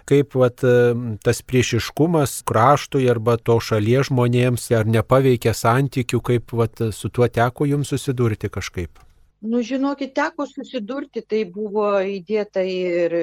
kaip 0.07 0.39
vat, 0.39 0.63
e, 0.63 0.95
tas 1.23 1.43
priešiškumas 1.43 2.41
kraštui 2.47 3.09
arba 3.11 3.35
to 3.35 3.59
šalies 3.59 4.07
žmonėms 4.07 4.71
ar 4.79 4.87
nepaveikia 4.87 5.51
santykių, 5.51 6.23
kaip 6.23 6.55
vat, 6.55 6.87
su 6.95 7.11
tuo 7.11 7.27
teko 7.27 7.67
jums 7.67 7.91
susidurti 7.91 8.47
kažkaip. 8.47 9.10
Nu, 9.41 9.63
žinokit, 9.65 10.11
teko 10.13 10.45
susidurti, 10.45 11.23
tai 11.25 11.39
buvo 11.49 11.87
įdėta 12.05 12.61
ir 12.61 13.15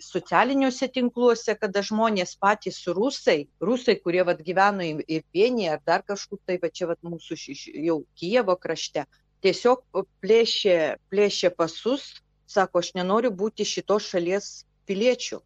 socialiniuose 0.00 0.88
tinkluose, 0.94 1.52
kada 1.60 1.82
žmonės 1.84 2.32
patys 2.40 2.78
rusai, 2.88 3.50
rusai, 3.60 3.98
kurie 4.00 4.24
vat, 4.24 4.40
gyveno 4.46 4.86
ir 5.04 5.26
vienyje 5.36 5.74
ar 5.74 5.82
dar 5.84 6.06
kažkur, 6.08 6.40
tai 6.48 6.56
va 6.62 6.72
čia 6.72 6.88
vat, 6.88 7.02
mūsų 7.04 7.36
jau 7.84 7.98
Kievo 8.16 8.56
krašte, 8.56 9.04
tiesiog 9.44 9.84
plėšė, 10.24 10.78
plėšė 11.12 11.52
pasus, 11.58 12.08
sako, 12.48 12.80
aš 12.80 12.94
nenoriu 12.96 13.34
būti 13.44 13.68
šitos 13.68 14.08
šalies 14.08 14.50
piliečių. 14.88 15.42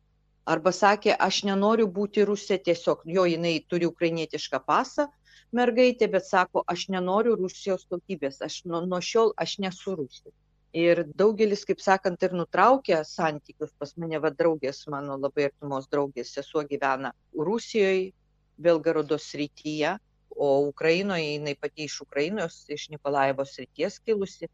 Arba 0.47 0.71
sakė, 0.71 1.17
aš 1.19 1.43
nenoriu 1.51 1.91
būti 1.91 2.23
rusė, 2.23 2.63
tiesiog 2.63 3.03
jo 3.11 3.27
jinai 3.27 3.57
turi 3.67 3.91
ukrainietišką 3.91 4.63
pasą, 4.71 5.11
mergaitė, 5.55 6.09
bet 6.11 6.27
sako, 6.27 6.63
aš 6.67 6.89
nenoriu 6.95 7.37
Rusijos 7.39 7.87
tautybės, 7.91 8.41
aš 8.43 8.63
nuo, 8.65 8.83
nuo 8.87 9.01
šiol 9.01 9.33
aš 9.37 9.59
nesu 9.63 9.97
Rusija. 9.99 10.33
Ir 10.77 11.05
daugelis, 11.17 11.63
kaip 11.65 11.81
sakant, 11.81 12.23
ir 12.27 12.35
nutraukė 12.37 12.99
santykius 13.09 13.73
pas 13.81 13.95
mane, 13.97 14.19
va 14.21 14.31
draugės, 14.35 14.83
mano 14.93 15.17
labai 15.17 15.47
artimos 15.49 15.87
draugės 15.93 16.35
sesuo 16.37 16.67
gyvena 16.69 17.15
Rusijoje, 17.33 18.11
Belgarodo 18.59 19.17
srityje, 19.21 19.97
o 20.37 20.49
Ukrainoje, 20.69 21.37
jinai 21.37 21.55
pati 21.57 21.87
iš 21.89 22.01
Ukrainos, 22.05 22.59
iš 22.69 22.89
Nikolaevos 22.93 23.55
srities 23.57 24.01
kilusi. 24.05 24.51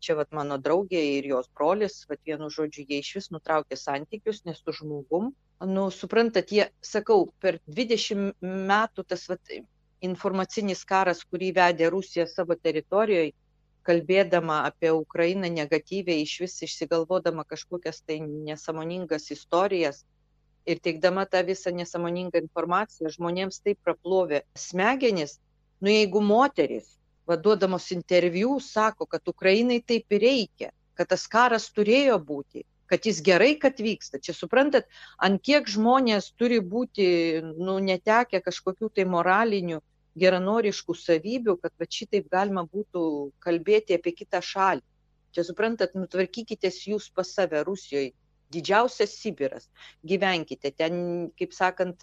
Čia 0.00 0.14
vat 0.20 0.30
mano 0.32 0.56
draugė 0.56 1.00
ir 1.18 1.26
jos 1.26 1.48
brolis, 1.52 2.04
vat 2.08 2.20
vienu 2.24 2.48
žodžiu, 2.54 2.86
jie 2.88 3.00
iš 3.02 3.14
vis 3.18 3.28
nutraukė 3.34 3.76
santykius, 3.76 4.44
nes 4.46 4.62
su 4.62 4.72
žmogum, 4.76 5.32
nu, 5.66 5.88
suprantat, 5.90 6.52
jie, 6.54 6.68
sakau, 6.80 7.26
per 7.42 7.58
20 7.66 8.38
metų 8.40 9.04
tas 9.04 9.26
vat 9.28 9.52
informacinis 10.06 10.84
karas, 10.88 11.22
kurį 11.28 11.52
vedė 11.56 11.90
Rusija 11.92 12.26
savo 12.30 12.56
teritorijoje, 12.56 13.32
kalbėdama 13.86 14.60
apie 14.68 14.92
Ukrainą 14.92 15.48
negatyviai, 15.52 16.24
iš 16.24 16.36
vis 16.44 16.56
išsigalvodama 16.66 17.44
kažkokias 17.48 18.02
tai 18.04 18.20
nesamoningas 18.20 19.30
istorijas 19.34 20.04
ir 20.68 20.80
teikdama 20.84 21.24
tą 21.26 21.40
visą 21.46 21.72
nesamoningą 21.74 22.42
informaciją, 22.44 23.12
žmonėms 23.16 23.62
taip 23.64 23.80
praplovė 23.84 24.42
smegenis, 24.54 25.38
nu 25.80 25.92
jeigu 25.92 26.20
moteris, 26.20 26.96
vaduodamos 27.30 27.90
interviu, 27.94 28.58
sako, 28.60 29.06
kad 29.06 29.28
Ukrainai 29.28 29.80
taip 29.86 30.12
ir 30.12 30.26
reikia, 30.26 30.70
kad 30.98 31.08
tas 31.12 31.26
karas 31.30 31.70
turėjo 31.72 32.18
būti, 32.30 32.64
kad 32.90 33.06
jis 33.06 33.22
gerai, 33.24 33.54
kad 33.62 33.78
vyksta. 33.80 34.18
Čia 34.18 34.34
suprantat, 34.36 34.88
ant 35.22 35.40
kiek 35.46 35.68
žmonės 35.70 36.32
turi 36.36 36.58
būti, 36.60 37.06
nu, 37.56 37.78
netekę 37.86 38.42
kažkokių 38.44 38.90
tai 38.98 39.06
moralinių 39.08 39.80
geranoriškų 40.18 40.94
savybių, 40.96 41.56
kad 41.62 41.72
va 41.78 41.86
šitaip 41.86 42.30
galima 42.30 42.64
būtų 42.66 43.02
kalbėti 43.44 43.96
apie 43.98 44.14
kitą 44.22 44.40
šalį. 44.42 44.82
Čia 45.30 45.44
suprantat, 45.46 45.94
nutvarkykite 45.94 46.70
jūs 46.74 47.10
pas 47.14 47.28
save 47.30 47.62
Rusijoje. 47.66 48.12
Didžiausias 48.50 49.12
Sibiras. 49.14 49.68
Gyvenkite 50.02 50.72
ten, 50.74 50.94
kaip 51.38 51.52
sakant, 51.54 52.02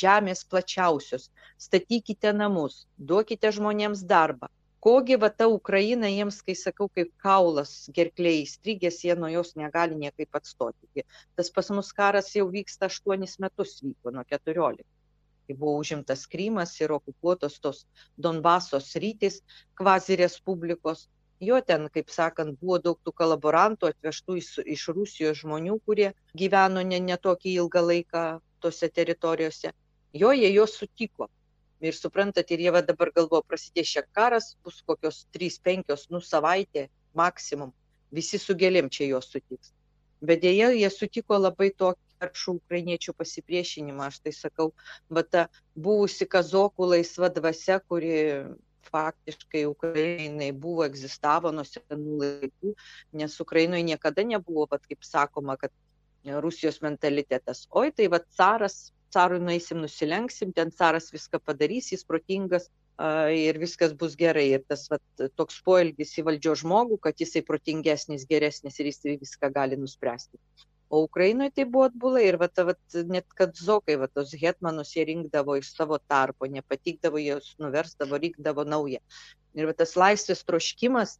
žemės 0.00 0.44
plačiausios. 0.44 1.30
Statykite 1.56 2.34
namus, 2.36 2.82
duokite 2.98 3.54
žmonėms 3.56 4.04
darbą. 4.04 4.52
Kogi 4.84 5.16
va 5.22 5.30
ta 5.30 5.46
Ukraina 5.48 6.10
jiems, 6.12 6.42
kai 6.44 6.58
sakau, 6.58 6.90
kaip 6.92 7.12
kaulas 7.24 7.86
gerkliai 7.96 8.42
įstrigęs, 8.42 9.00
jie 9.06 9.16
nuo 9.16 9.30
jos 9.32 9.54
negali 9.56 9.96
niekaip 9.96 10.36
atstoti. 10.36 11.06
Tas 11.38 11.52
pas 11.54 11.70
mus 11.72 11.92
karas 11.96 12.34
jau 12.36 12.50
vyksta 12.52 12.90
aštuonis 12.90 13.38
metus, 13.40 13.78
vyko 13.86 14.12
nuo 14.12 14.26
keturioliktų 14.28 15.01
kai 15.46 15.56
buvo 15.58 15.74
užimtas 15.80 16.26
Krymas 16.30 16.74
ir 16.80 16.92
okupuotos 16.92 17.58
tos 17.60 17.84
Donbaso 18.16 18.80
sritys, 18.80 19.40
kvazi 19.78 20.16
respublikos. 20.20 21.08
Jo 21.42 21.58
ten, 21.66 21.88
kaip 21.90 22.10
sakant, 22.14 22.54
buvo 22.60 22.78
daug 22.78 22.98
tų 23.02 23.12
kolaborantų 23.18 23.90
atvežtų 23.90 24.36
iš, 24.38 24.50
iš 24.76 24.88
Rusijos 24.94 25.40
žmonių, 25.42 25.80
kurie 25.86 26.12
gyveno 26.38 26.84
ne, 26.86 27.00
ne 27.02 27.16
tokį 27.18 27.56
ilgą 27.64 27.82
laiką 27.88 28.24
tose 28.62 28.88
teritorijose. 28.88 29.72
Jo, 30.14 30.30
jie 30.36 30.52
juos 30.54 30.76
sutiko. 30.78 31.28
Ir 31.82 31.96
suprantat, 31.98 32.52
ir 32.54 32.62
jie 32.62 32.70
va 32.70 32.84
dabar 32.86 33.10
galvoja, 33.10 33.42
prasidės 33.48 33.90
šiek 33.90 34.06
karas, 34.14 34.52
bus 34.62 34.78
kokios 34.86 35.24
3-5, 35.34 36.06
nu 36.14 36.20
savaitė 36.22 36.86
maksimum. 37.18 37.72
Visi 38.14 38.38
su 38.38 38.54
gėlėm 38.54 38.90
čia 38.92 39.08
juos 39.08 39.26
sutiks. 39.32 39.72
Bet 40.22 40.44
dėja, 40.44 40.70
jie 40.78 40.90
sutiko 40.94 41.40
labai 41.40 41.72
tokį 41.74 42.11
aršų 42.26 42.56
ukrainiečių 42.60 43.14
pasipriešinimą. 43.18 44.08
Aš 44.10 44.20
tai 44.26 44.34
sakau, 44.36 44.72
va 45.10 45.24
ta 45.26 45.46
buvusi 45.74 46.28
kazokų 46.30 46.92
laisva 46.94 47.30
dvasia, 47.32 47.80
kuri 47.80 48.12
faktiškai 48.92 49.62
Ukrainai 49.70 50.50
buvo, 50.52 50.84
egzistavo 50.86 51.52
nuo 51.54 51.64
senų 51.66 52.18
laikų, 52.22 52.74
nes 53.20 53.38
Ukrainoje 53.40 53.86
niekada 53.86 54.24
nebuvo, 54.26 54.66
vat, 54.70 54.84
kaip 54.88 55.06
sakoma, 55.06 55.56
kad 55.60 55.72
Rusijos 56.42 56.80
mentalitetas. 56.82 57.66
Oi, 57.78 57.90
tai 57.94 58.08
va 58.12 58.20
caras, 58.38 58.92
carui 59.14 59.40
nueisim, 59.42 59.80
nusilenksim, 59.82 60.52
ten 60.56 60.70
caras 60.74 61.10
viską 61.14 61.40
padarys, 61.42 61.90
jis 61.92 62.04
protingas 62.06 62.68
ir 63.34 63.58
viskas 63.58 63.94
bus 63.98 64.14
gerai. 64.18 64.48
Ir 64.56 64.62
tas 64.68 64.86
vat, 64.92 65.02
toks 65.38 65.60
poelgis 65.66 66.14
į 66.18 66.26
valdžio 66.28 66.54
žmogų, 66.62 67.00
kad 67.06 67.18
jisai 67.18 67.42
protingesnis, 67.46 68.28
geresnis 68.28 68.78
ir 68.78 68.92
jis 68.92 69.02
viską 69.24 69.50
gali 69.54 69.78
nuspręsti. 69.80 70.38
O 70.92 70.98
Ukrainoje 71.08 71.50
tai 71.56 71.64
buvo 71.64 71.86
atbulai 71.88 72.22
ir 72.28 72.36
vat, 72.36 72.58
vat, 72.68 72.96
net 73.08 73.24
kad 73.38 73.54
zokai, 73.56 73.94
vat, 74.00 74.10
tos 74.12 74.34
hetmanus 74.36 74.90
jie 74.92 75.06
rinkdavo 75.08 75.54
iš 75.56 75.70
savo 75.72 75.96
tarpo, 76.12 76.48
nepatikdavo, 76.56 77.22
jos 77.22 77.46
nuversdavo, 77.64 78.18
rinkdavo 78.24 78.66
naują. 78.68 79.00
Ir 79.56 79.70
vat, 79.70 79.78
tas 79.80 79.96
laisvės 80.02 80.44
troškimas, 80.50 81.16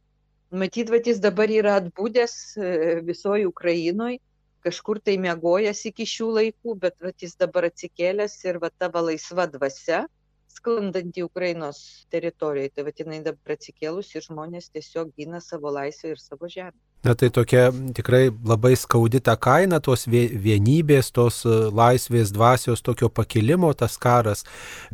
matyt, 0.63 0.93
vat, 0.93 1.09
jis 1.09 1.23
dabar 1.25 1.49
yra 1.49 1.79
atbūdęs 1.81 2.37
e, 2.53 2.69
visoje 3.09 3.49
Ukrainoje, 3.49 4.21
kažkur 4.67 5.01
tai 5.01 5.17
mėgojas 5.25 5.81
iki 5.89 6.05
šių 6.13 6.29
laikų, 6.37 6.77
bet 6.85 7.01
vat, 7.01 7.17
jis 7.25 7.33
dabar 7.41 7.71
atsikėlęs 7.71 8.37
ir 8.45 8.61
vat, 8.61 8.77
tavo 8.77 9.01
laisva 9.09 9.49
dvasia, 9.57 10.05
sklandantį 10.53 11.25
Ukrainos 11.25 11.81
teritorijoje, 12.13 12.75
tai 12.77 12.89
vat, 12.91 13.01
jinai 13.01 13.23
dabar 13.25 13.57
atsikėlus 13.57 14.13
ir 14.13 14.29
žmonės 14.29 14.69
tiesiog 14.77 15.15
gina 15.17 15.41
savo 15.41 15.73
laisvę 15.73 16.13
ir 16.13 16.21
savo 16.29 16.45
žemę. 16.61 16.77
Na 17.03 17.13
tai 17.13 17.27
tokia 17.29 17.67
tikrai 17.91 18.29
labai 18.47 18.77
skaudi 18.79 19.19
ta 19.19 19.33
kaina 19.35 19.81
tos 19.83 20.05
vienybės, 20.07 21.09
tos 21.11 21.41
e, 21.43 21.55
laisvės 21.75 22.29
dvasios, 22.31 22.79
tokio 22.79 23.09
pakilimo 23.11 23.73
tas 23.75 23.97
karas, 23.99 24.45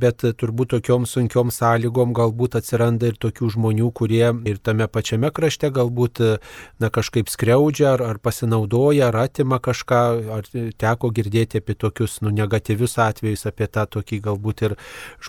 bet 0.02 0.26
turbūt 0.42 0.72
tokiom 0.74 1.06
sunkiom 1.06 1.52
sąlygom 1.54 2.16
galbūt 2.18 2.58
atsiranda 2.58 3.12
ir 3.12 3.20
tokių 3.22 3.52
žmonių, 3.54 3.92
kurie 3.94 4.26
ir 4.50 4.58
tame 4.58 4.88
pačiame 4.90 5.30
krašte 5.30 5.70
galbūt 5.76 6.22
e, 6.26 6.32
na, 6.82 6.90
kažkaip 6.90 7.30
skriaudžia 7.30 7.92
ar, 7.92 8.04
ar 8.08 8.18
pasinaudoja, 8.18 9.12
ar 9.12 9.20
atima 9.28 9.62
kažką, 9.62 10.02
ar 10.40 10.50
teko 10.82 11.14
girdėti 11.14 11.62
apie 11.62 11.78
tokius 11.78 12.18
nu, 12.26 12.34
negatyvius 12.34 12.98
atvejus, 13.06 13.46
apie 13.54 13.70
tą 13.70 13.86
tokį 14.00 14.22
galbūt 14.32 14.66
ir 14.66 14.78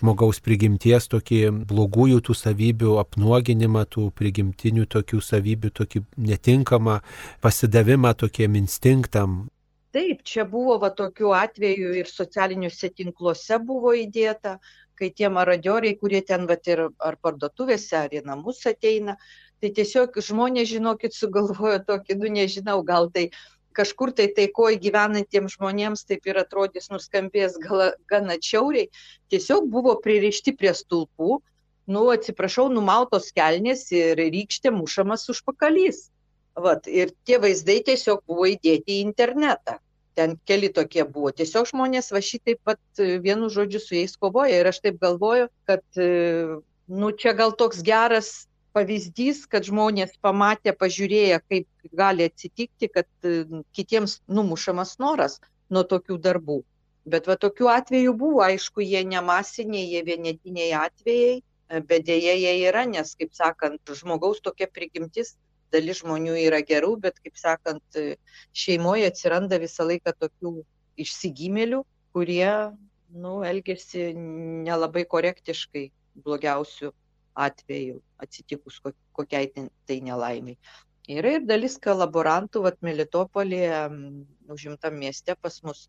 žmogaus 0.01 0.41
prigimties, 0.41 1.11
tokį 1.13 1.43
blogųjų 1.69 2.25
tų 2.25 2.39
savybių 2.41 2.97
apnuoginimą, 3.05 3.85
tų 3.85 4.09
prigimtinių 4.17 4.89
tokių 4.97 5.21
savybių, 5.29 5.75
tokį 5.83 6.05
netinkamą 6.17 6.70
netinkamą 6.71 6.99
pasidavimą 7.41 8.13
tokiem 8.13 8.55
instinktam. 8.55 9.47
Taip, 9.91 10.23
čia 10.23 10.45
buvo 10.45 10.79
va 10.79 10.89
tokių 10.89 11.33
atvejų 11.35 11.95
ir 11.99 12.07
socialiniuose 12.07 12.89
tinkluose 12.95 13.59
buvo 13.59 13.91
įdėta, 13.93 14.59
kai 14.95 15.11
tie 15.11 15.29
maradioriai, 15.29 15.97
kurie 15.99 16.21
ten 16.21 16.47
va 16.47 16.55
ir 16.65 16.89
ar 16.99 17.17
parduotuvėse, 17.21 17.97
ar 17.97 18.09
į 18.13 18.23
namus 18.23 18.65
ateina, 18.65 19.17
tai 19.59 19.71
tiesiog 19.75 20.15
žmonės, 20.15 20.69
žinokit, 20.69 21.13
sugalvojo 21.13 21.83
tokį, 21.83 22.15
nu 22.15 22.31
nežinau, 22.31 22.83
gal 22.83 23.11
tai 23.11 23.31
kažkur 23.73 24.11
tai 24.15 24.27
taikoje 24.31 24.79
gyvenantiems 24.79 25.57
žmonėms 25.57 26.05
taip 26.07 26.25
ir 26.25 26.39
atrodys 26.39 26.89
nuskambės 26.89 27.59
gana 28.07 28.37
čiauriai, 28.39 28.87
tiesiog 29.29 29.67
buvo 29.67 29.97
pririšti 29.99 30.55
prie 30.55 30.71
stulpų, 30.71 31.41
nu 31.91 32.07
atsiprašau, 32.15 32.69
numautos 32.71 33.31
kelnės 33.35 33.91
ir 33.91 34.15
rykštė 34.15 34.71
mušamas 34.71 35.27
užpakalys. 35.33 36.07
Vat, 36.59 36.87
ir 36.87 37.13
tie 37.25 37.39
vaizdai 37.39 37.79
tiesiog 37.87 38.25
buvo 38.27 38.49
įdėti 38.51 38.97
į 38.97 39.01
internetą. 39.05 39.77
Ten 40.19 40.35
keli 40.45 40.67
tokie 40.75 41.05
buvo. 41.07 41.31
Tiesiog 41.31 41.69
žmonės 41.69 42.11
va 42.11 42.19
šitaip 42.19 42.59
pat 42.67 42.81
vienu 42.99 43.47
žodžiu 43.49 43.79
su 43.79 43.95
jais 43.95 44.17
kovoja. 44.19 44.59
Ir 44.59 44.67
aš 44.67 44.81
taip 44.83 44.97
galvoju, 44.99 45.47
kad 45.69 45.83
nu, 45.95 47.11
čia 47.15 47.31
gal 47.37 47.55
toks 47.55 47.79
geras 47.87 48.49
pavyzdys, 48.75 49.45
kad 49.51 49.63
žmonės 49.67 50.17
pamatė, 50.23 50.73
pažiūrėję, 50.75 51.39
kaip 51.47 51.95
gali 51.95 52.27
atsitikti, 52.27 52.89
kad 52.91 53.07
kitiems 53.75 54.19
numušamas 54.27 54.97
noras 54.99 55.39
nuo 55.71 55.83
tokių 55.87 56.19
darbų. 56.19 56.59
Bet 57.07 57.27
va 57.31 57.37
tokių 57.39 57.71
atvejų 57.71 58.13
buvo, 58.17 58.43
aišku, 58.45 58.83
jie 58.83 59.01
nemasiniai, 59.07 59.87
jie 59.95 60.03
vienetiniai 60.05 60.75
atvejai, 60.77 61.39
bet 61.87 62.05
dėja 62.07 62.35
jie 62.35 62.53
yra, 62.67 62.83
nes, 62.85 63.15
kaip 63.15 63.31
sakant, 63.33 63.81
žmogaus 63.95 64.43
tokia 64.43 64.67
prigimtis 64.67 65.33
dalis 65.73 66.01
žmonių 66.01 66.35
yra 66.45 66.61
gerų, 66.67 66.95
bet, 67.05 67.19
kaip 67.23 67.39
sakant, 67.39 67.99
šeimoje 68.63 69.09
atsiranda 69.11 69.59
visą 69.61 69.87
laiką 69.87 70.13
tokių 70.19 70.53
išsigimėlių, 71.01 71.81
kurie, 72.15 72.51
nu, 73.23 73.39
elgesi 73.47 74.11
nelabai 74.17 75.05
korektiškai 75.09 75.89
blogiausių 76.25 76.91
atveju 77.41 78.01
atsitikus 78.21 78.79
kokiai 79.15 79.51
tai 79.55 79.99
nelaimiai. 80.03 80.57
Yra 81.11 81.37
ir 81.37 81.45
dalis 81.47 81.77
kolaborantų, 81.81 82.61
vat 82.67 82.77
Melitopolėje, 82.85 83.79
užimtam 84.53 84.99
mieste 84.99 85.35
pas 85.39 85.57
mus 85.65 85.87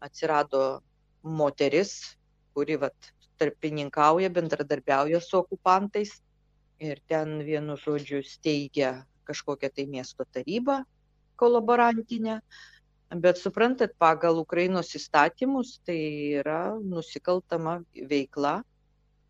atsirado 0.00 0.80
moteris, 1.22 2.16
kuri 2.56 2.78
vat 2.80 3.12
tarpininkauja, 3.36 4.30
bendradarbiauja 4.32 5.20
su 5.20 5.36
okupantais 5.42 6.14
ir 6.80 7.00
ten 7.08 7.38
vienu 7.44 7.76
žodžiu 7.80 8.22
steigia 8.24 9.04
kažkokią 9.26 9.70
tai 9.74 9.86
miesto 9.90 10.26
tarybą 10.32 10.80
kolaborantinę, 11.36 12.40
bet 13.10 13.38
suprantat, 13.38 13.92
pagal 13.98 14.38
Ukrainos 14.40 14.94
įstatymus 14.98 15.76
tai 15.86 15.98
yra 16.40 16.76
nusikaltama 16.80 17.78
veikla, 17.94 18.60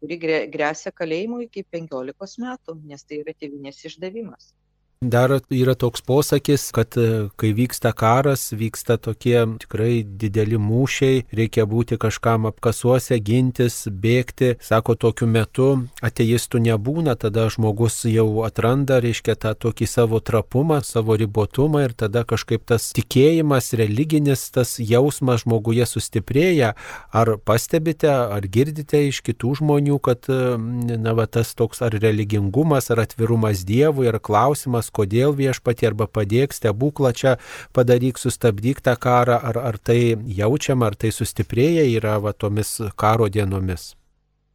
kuri 0.00 0.18
grėsia 0.52 0.92
kalėjimu 0.94 1.42
iki 1.46 1.64
15 1.74 2.44
metų, 2.44 2.78
nes 2.87 3.04
tai 3.04 3.20
yra 3.24 3.35
tėvinės 3.35 3.82
išdavimas. 3.90 4.52
Dar 5.00 5.28
yra 5.52 5.74
toks 5.76 6.00
posakis, 6.00 6.70
kad 6.72 6.96
e, 6.96 7.28
kai 7.37 7.50
vyksta 7.52 7.90
karas, 7.92 8.48
vyksta 8.56 8.94
tokie 8.96 9.42
tikrai 9.61 10.00
dideli 10.00 10.56
mūšiai, 10.56 11.26
reikia 11.37 11.66
būti 11.68 11.98
kažkam 12.00 12.48
apkasuose, 12.48 13.18
gintis, 13.20 13.82
bėgti. 13.92 14.54
Sako, 14.64 14.94
tokiu 14.96 15.28
metu 15.28 15.66
ateistų 16.00 16.62
nebūna, 16.64 17.12
tada 17.20 17.44
žmogus 17.52 18.06
jau 18.09 18.24
atranda, 18.48 18.96
reiškia, 19.04 19.35
tą 19.37 19.52
tokį 19.66 19.85
savo 19.85 20.22
trapumą, 20.24 20.80
savo 20.80 21.18
ribotumą 21.20 21.85
ir 21.85 21.92
tada 21.92 22.24
kažkaip 22.24 22.64
tas 22.64 22.88
tikėjimas, 22.96 23.74
religinis 23.76 24.46
tas 24.48 24.78
jausmas 24.80 25.44
žmoguje 25.44 25.85
sustiprėja. 25.92 26.72
Ar 27.12 27.35
pastebite, 27.44 28.09
ar 28.09 28.48
girdite 28.48 29.04
iš 29.11 29.20
kitų 29.28 29.59
žmonių, 29.61 30.00
kad, 30.00 30.24
e, 30.32 30.56
na, 30.96 31.12
va, 31.12 31.28
tas 31.28 31.52
toks 31.52 31.85
ar 31.85 32.00
religingumas, 32.00 32.88
ar 32.88 33.04
atvirumas 33.04 33.61
Dievui, 33.68 34.09
ar 34.09 34.22
klausimas, 34.24 34.87
klausimas, 34.87 34.90
kodėl 34.98 35.37
viešpatė 35.37 35.90
arba 35.90 36.09
padėk 36.09 36.56
stebuklą 36.56 37.12
čia 37.20 37.37
padaryk, 37.76 38.18
sustabdyk 38.22 38.82
tą 38.85 38.96
karą, 39.00 39.38
ar, 39.50 39.61
ar 39.72 39.78
tai 39.78 40.00
jaučiama, 40.40 40.90
ar 40.90 40.98
tai 41.04 41.12
sustiprėja 41.14 41.87
yra 41.98 42.18
va 42.24 42.32
tomis 42.32 42.76
karo 42.96 43.30
dienomis. 43.32 43.94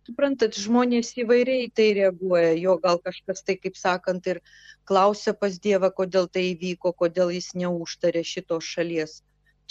Suprantat, 0.10 0.58
žmonės 0.58 1.12
įvairiai 1.22 1.68
tai 1.78 1.92
reaguoja, 1.94 2.56
jo 2.58 2.74
gal 2.84 2.98
kažkas 3.06 3.44
tai, 3.46 3.56
kaip 3.62 3.78
sakant, 3.78 4.26
ir 4.28 4.40
klausia 4.90 5.34
pas 5.38 5.60
Dievą, 5.62 5.92
kodėl 6.00 6.26
tai 6.28 6.48
įvyko, 6.56 6.92
kodėl 7.04 7.30
jis 7.36 7.52
neužtarė 7.62 8.24
šitos 8.26 8.66
šalies. 8.76 9.20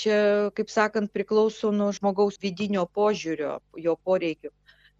Čia, 0.00 0.16
kaip 0.56 0.70
sakant, 0.72 1.10
priklauso 1.12 1.72
nuo 1.74 1.90
žmogaus 1.92 2.38
vidinio 2.40 2.86
požiūrio, 2.98 3.58
jo 3.86 3.96
poreikių. 4.06 4.52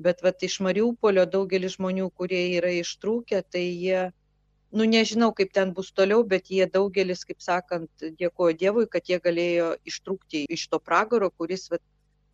Bet 0.02 0.20
vat, 0.26 0.42
iš 0.42 0.58
Mariupolio 0.66 1.24
daugelis 1.30 1.78
žmonių, 1.78 2.10
kurie 2.18 2.42
yra 2.58 2.74
ištrūkę, 2.80 3.40
tai 3.54 3.64
jie 3.64 4.02
nu 4.72 4.84
nežinau 4.86 5.32
kaip 5.34 5.52
ten 5.52 5.72
bus 5.74 5.90
toliau 5.92 6.22
bet 6.32 6.50
jie 6.50 6.66
daugelis 6.66 7.24
kaip 7.26 7.42
sakant 7.42 8.04
dėkojo 8.20 8.56
dievui 8.58 8.86
kad 8.90 9.08
jie 9.10 9.18
galėjo 9.22 9.72
ištrūkti 9.92 10.44
iš 10.56 10.68
to 10.70 10.78
pragaro 10.78 11.30
kuris 11.30 11.66
vat 11.72 11.82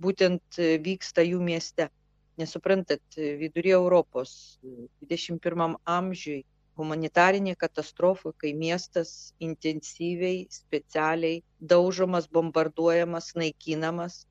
būtent 0.00 0.60
vyksta 0.84 1.24
jų 1.24 1.40
mieste. 1.40 1.88
Nes 2.36 2.52
suprantat 2.52 3.00
vidury 3.16 3.72
europos 3.72 4.58
dvidešim 4.64 5.38
pirmam 5.40 5.78
amžiuj 5.88 6.42
humanitarinė 6.76 7.54
katastrofa 7.56 8.34
kai 8.36 8.52
miestas 8.52 9.32
intensyviai 9.40 10.44
specialiai 10.52 11.40
daužomas 11.60 12.28
bombarduojamas 12.28 13.32
naikinamas. 13.40 14.26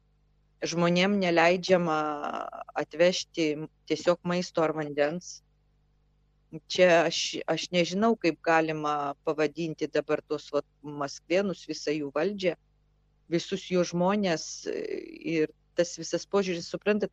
Žmonėm 0.62 1.18
neleidžiama 1.22 1.98
atvežti 2.78 3.48
tiesiog 3.90 4.22
maisto 4.30 4.62
ar 4.62 4.76
vandens 4.78 5.40
čia 6.68 6.90
aš, 7.06 7.20
aš 7.52 7.70
nežinau, 7.76 8.14
kaip 8.20 8.40
galima 8.46 9.16
pavadinti 9.28 9.90
dabar 9.92 10.22
tos 10.28 10.50
vat, 10.54 10.66
maskvėnus, 10.82 11.66
visą 11.70 11.94
jų 11.96 12.12
valdžią, 12.16 12.56
visus 13.32 13.70
jų 13.72 13.86
žmonės 13.92 14.68
ir 14.70 15.54
tas 15.76 15.96
visas 16.00 16.28
požiūris, 16.32 16.70
suprantat, 16.72 17.12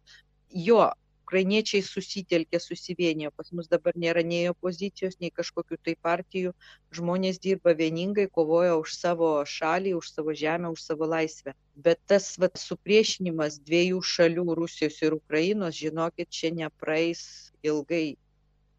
jo, 0.53 0.85
ukrainiečiai 1.33 1.81
susitelkė, 1.81 2.59
susivienijo. 2.61 3.31
Pas 3.33 3.49
mus 3.57 3.69
dabar 3.73 3.97
nėra 3.97 4.21
nei 4.27 4.51
opozicijos, 4.51 5.17
nei 5.23 5.31
kažkokių 5.33 5.79
tai 5.81 5.95
partijų. 5.97 6.53
Žmonės 6.93 7.41
dirba 7.41 7.73
vieningai, 7.79 8.27
kovoja 8.29 8.75
už 8.77 8.93
savo 8.99 9.31
šalį, 9.49 9.95
už 9.97 10.11
savo 10.13 10.35
žemę, 10.37 10.69
už 10.75 10.83
savo 10.85 11.09
laisvę. 11.09 11.55
Bet 11.87 12.03
tas 12.07 12.35
vat, 12.43 12.61
supriešinimas 12.61 13.63
dviejų 13.65 14.03
šalių, 14.13 14.45
Rusijos 14.61 15.01
ir 15.01 15.17
Ukrainos, 15.17 15.79
žinokit, 15.81 16.29
čia 16.29 16.53
nepraeis 16.53 17.25
ilgai. 17.65 18.19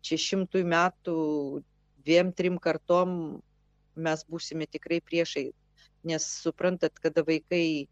Čia 0.04 0.20
šimtui 0.20 0.64
metų, 0.68 1.18
dviem, 2.04 2.32
trim 2.36 2.60
kartom 2.60 3.14
mes 3.96 4.24
būsime 4.30 4.68
tikrai 4.68 5.00
priešai. 5.02 5.52
Nes 6.04 6.26
suprantat, 6.44 6.98
kada 7.00 7.24
vaikai 7.24 7.88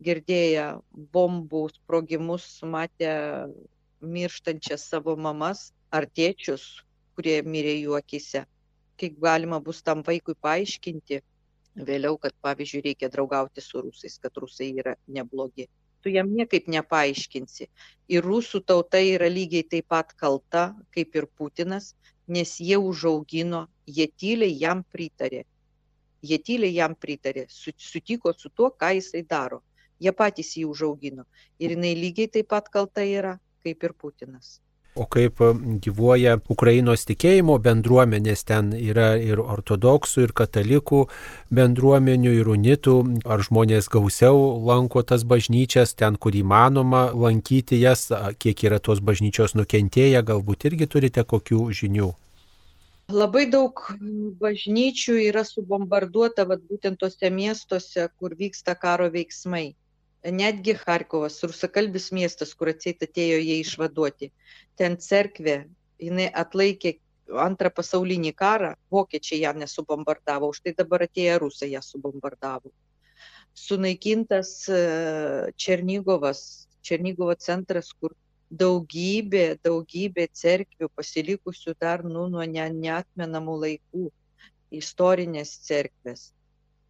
girdėję 0.00 0.66
bombų 1.12 1.66
sprogimus, 1.74 2.46
matę 2.64 3.12
mirštančias 4.00 4.86
savo 4.88 5.16
mamas 5.16 5.70
ar 5.92 6.06
tėčius, 6.08 6.64
kurie 7.16 7.40
mirė 7.44 7.76
jų 7.82 7.98
akise. 7.98 8.46
Kaip 9.00 9.20
galima 9.20 9.60
bus 9.60 9.82
tam 9.84 10.00
vaikui 10.06 10.36
paaiškinti 10.40 11.20
vėliau, 11.76 12.16
kad 12.20 12.32
pavyzdžiui 12.44 12.84
reikia 12.88 13.10
draugauti 13.12 13.64
su 13.64 13.80
rusais, 13.84 14.16
kad 14.18 14.36
rusai 14.40 14.72
yra 14.82 14.96
neblogi. 15.08 15.68
Tu 16.02 16.12
jam 16.14 16.30
niekaip 16.32 16.68
nepaaiškinsi. 16.72 17.68
Ir 18.08 18.24
rusų 18.24 18.62
tauta 18.66 19.00
yra 19.04 19.28
lygiai 19.28 19.66
taip 19.68 19.88
pat 19.92 20.14
kalta 20.16 20.70
kaip 20.94 21.16
ir 21.16 21.26
Putinas, 21.36 21.94
nes 22.28 22.56
jie 22.60 22.78
užaugino, 22.78 23.66
jie 23.86 24.06
tyliai 24.08 24.54
jam 24.62 24.84
pritarė. 24.94 25.44
Jie 26.22 26.38
tyliai 26.38 26.74
jam 26.76 26.94
pritarė, 26.94 27.46
sutiko 27.50 28.32
su 28.36 28.48
tuo, 28.48 28.70
ką 28.70 28.94
jisai 28.96 29.22
daro. 29.28 29.62
Jie 30.00 30.12
patys 30.16 30.54
jį 30.56 30.66
užaugino. 30.72 31.26
Ir 31.60 31.76
jinai 31.76 31.92
lygiai 31.96 32.32
taip 32.32 32.48
pat 32.48 32.68
kalta 32.72 33.04
yra 33.04 33.36
kaip 33.64 33.84
ir 33.84 33.92
Putinas. 33.92 34.58
O 34.98 35.04
kaip 35.06 35.38
gyvuoja 35.84 36.32
Ukrainos 36.50 37.04
tikėjimo 37.06 37.60
bendruomenės, 37.62 38.40
ten 38.48 38.72
yra 38.74 39.12
ir 39.22 39.38
ortodoksų, 39.38 40.24
ir 40.26 40.32
katalikų 40.34 41.04
bendruomenių, 41.54 42.32
ir 42.40 42.50
unitų, 42.50 42.96
ar 43.22 43.44
žmonės 43.46 43.86
gausiau 43.92 44.58
lanko 44.66 45.04
tas 45.06 45.22
bažnyčias, 45.22 45.94
ten, 45.94 46.18
kur 46.18 46.34
įmanoma 46.34 47.04
lankyti 47.14 47.78
jas, 47.78 48.08
kiek 48.42 48.64
yra 48.66 48.80
tos 48.82 48.98
bažnyčios 48.98 49.54
nukentėję, 49.54 50.24
galbūt 50.26 50.66
irgi 50.72 50.90
turite 50.90 51.22
kokių 51.22 51.68
žinių. 51.70 52.10
Labai 53.14 53.46
daug 53.50 53.78
bažnyčių 54.42 55.20
yra 55.30 55.46
subombarduota, 55.46 56.46
vat, 56.50 56.66
būtent 56.66 56.98
tose 56.98 57.30
miestuose, 57.30 58.10
kur 58.18 58.34
vyksta 58.38 58.74
karo 58.74 59.06
veiksmai 59.10 59.70
netgi 60.24 60.74
Harkovas, 60.84 61.40
rusakalbis 61.44 62.10
miestas, 62.12 62.52
kur 62.54 62.70
atseit 62.72 63.02
atėjo 63.02 63.38
jie 63.40 63.60
išvaduoti. 63.62 64.30
Ten 64.76 64.96
cerkvė, 65.00 65.64
jinai 66.00 66.28
atlaikė 66.28 66.98
antrą 67.40 67.70
pasaulinį 67.72 68.32
karą, 68.36 68.74
vokiečiai 68.92 69.42
ją 69.44 69.54
nesubombardavo, 69.56 70.50
už 70.50 70.60
tai 70.64 70.74
dabar 70.76 71.06
atėję 71.06 71.38
rusai 71.40 71.70
ją 71.72 71.82
subombardavo. 71.84 72.72
Sunaikintas 73.54 74.68
e, 74.68 74.80
Černygovas, 75.56 76.66
Černygovo 76.82 77.34
centras, 77.34 77.92
kur 77.92 78.14
daugybė, 78.50 79.60
daugybė 79.62 80.26
cerkvių 80.32 80.90
pasilikusių 80.96 81.76
dar 81.80 82.04
nu, 82.04 82.26
nuo 82.28 82.44
ne, 82.44 82.66
neatmenamų 82.74 83.56
laikų, 83.64 84.10
istorinės 84.70 85.54
cerkvės 85.66 86.30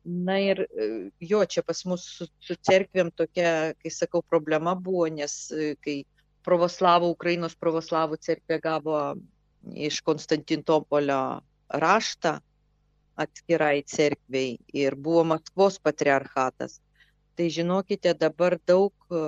na 0.05 0.39
ir 0.41 0.63
e, 0.65 1.11
jo 1.21 1.45
čia 1.45 1.63
pas 1.67 1.85
mus 1.85 2.05
su, 2.17 2.27
su 2.41 2.57
cerkvėm 2.57 3.11
tokia, 3.17 3.75
kai 3.77 3.93
sakau, 3.93 4.23
problema 4.23 4.75
buvo, 4.75 5.07
nes 5.13 5.51
e, 5.53 5.75
kai 5.85 6.03
pravoslavų, 6.47 7.11
Ukrainos 7.13 7.57
pravoslavų 7.61 8.17
cerkvė 8.25 8.61
gavo 8.65 9.01
iš 9.77 10.01
Konstantintopolio 10.07 11.41
raštą 11.69 12.39
atskirai 13.21 13.83
cerkviai 13.85 14.57
ir 14.73 14.97
buvo 14.97 15.27
Maskvos 15.35 15.77
patriarchatas. 15.79 16.81
Tai 17.37 17.49
žinokite, 17.53 18.15
dabar 18.17 18.57
daug 18.67 18.93
e, 19.13 19.21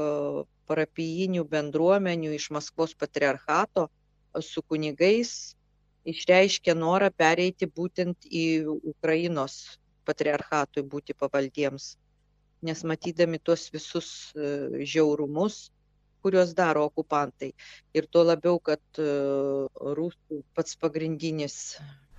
parapijinių 0.70 1.44
bendruomenių 1.52 2.32
iš 2.38 2.48
Maskvos 2.56 2.96
patriarchato 2.96 3.90
su 4.40 4.62
kunigais 4.64 5.52
išreiškė 6.08 6.74
norą 6.74 7.12
pereiti 7.14 7.68
būtent 7.68 8.24
į 8.26 8.64
Ukrainos 8.94 9.78
patriarchatui 10.04 10.84
būti 10.94 11.16
pavaldiems, 11.18 11.92
nes 12.62 12.82
matydami 12.86 13.40
tuos 13.42 13.68
visus 13.74 14.08
e, 14.34 14.84
žiaurumus, 14.86 15.70
kuriuos 16.22 16.54
daro 16.54 16.86
okupantai. 16.86 17.50
Ir 17.94 18.06
tuo 18.06 18.22
labiau, 18.26 18.60
kad 18.62 18.82
e, 18.98 19.06
rusų 19.98 20.42
pats 20.54 20.78
pagrindinis 20.78 21.56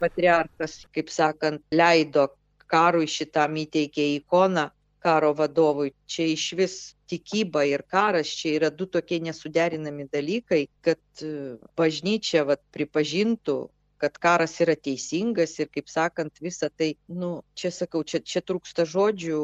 patriarchas, 0.04 0.84
kaip 0.96 1.12
sakant, 1.14 1.64
leido 1.72 2.28
karui 2.68 3.08
šitam 3.08 3.56
įteikė 3.64 4.10
ikoną 4.18 4.70
karo 5.04 5.34
vadovui. 5.36 5.92
Čia 6.08 6.28
iš 6.32 6.46
vis 6.60 6.76
tikyba 7.12 7.66
ir 7.68 7.84
karas, 7.88 8.32
čia 8.40 8.56
yra 8.58 8.72
du 8.72 8.88
tokie 8.88 9.20
nesuderinami 9.24 10.08
dalykai, 10.12 10.66
kad 10.84 11.24
e, 11.24 11.56
bažnyčia 11.80 12.44
vat, 12.48 12.64
pripažintų 12.76 13.58
kad 14.04 14.18
karas 14.20 14.58
yra 14.64 14.76
teisingas 14.76 15.56
ir, 15.64 15.70
kaip 15.72 15.88
sakant, 15.88 16.40
visa 16.44 16.68
tai, 16.70 16.94
nu, 17.08 17.38
čia 17.56 17.72
sakau, 17.72 18.04
čia, 18.04 18.20
čia 18.20 18.42
trūksta 18.44 18.84
žodžių 18.90 19.38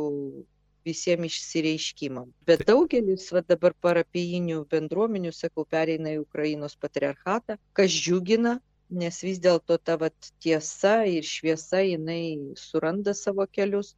visiems 0.88 1.30
išsireiškimam. 1.30 2.34
Bet 2.50 2.66
daugelis 2.68 3.30
va, 3.36 3.44
dabar 3.54 3.76
parapijinių 3.86 4.66
bendruomenių, 4.74 5.32
sakau, 5.36 5.64
pereina 5.76 6.16
į 6.16 6.24
Ukrainos 6.26 6.76
patriarchatą, 6.82 7.56
kas 7.78 7.96
džiugina, 7.96 8.58
nes 8.90 9.22
vis 9.24 9.40
dėlto 9.40 9.78
ta 9.78 9.96
va, 10.02 10.12
tiesa 10.44 10.98
ir 11.08 11.24
šviesa 11.24 11.84
jinai 11.86 12.56
suranda 12.60 13.16
savo 13.16 13.48
kelius. 13.48 13.94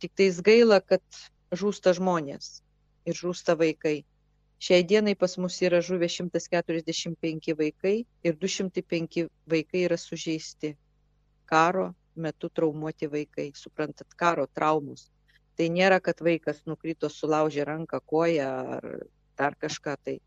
Tik 0.00 0.14
tais 0.16 0.40
gaila, 0.44 0.80
kad 0.80 1.02
žūsta 1.50 1.96
žmonės 1.98 2.60
ir 3.08 3.18
žūsta 3.18 3.56
vaikai. 3.58 4.00
Šiai 4.60 4.84
dienai 4.84 5.14
pas 5.16 5.38
mus 5.40 5.54
yra 5.64 5.78
žuvę 5.80 6.04
145 6.12 7.54
vaikai 7.56 7.94
ir 8.28 8.34
205 8.36 9.22
vaikai 9.48 9.84
yra 9.86 9.96
sužeisti. 9.96 10.74
Karo 11.48 11.86
metu 12.14 12.50
traumuoti 12.52 13.08
vaikai, 13.08 13.46
suprantat, 13.56 14.12
karo 14.20 14.44
traumus. 14.46 15.06
Tai 15.56 15.70
nėra, 15.72 15.96
kad 16.04 16.20
vaikas 16.20 16.60
nukrito, 16.68 17.08
sulaužė 17.08 17.64
ranką, 17.64 18.02
koją 18.04 18.50
ar 18.76 18.86
dar 19.40 19.56
kažką. 19.56 19.96
Tai, 20.04 20.18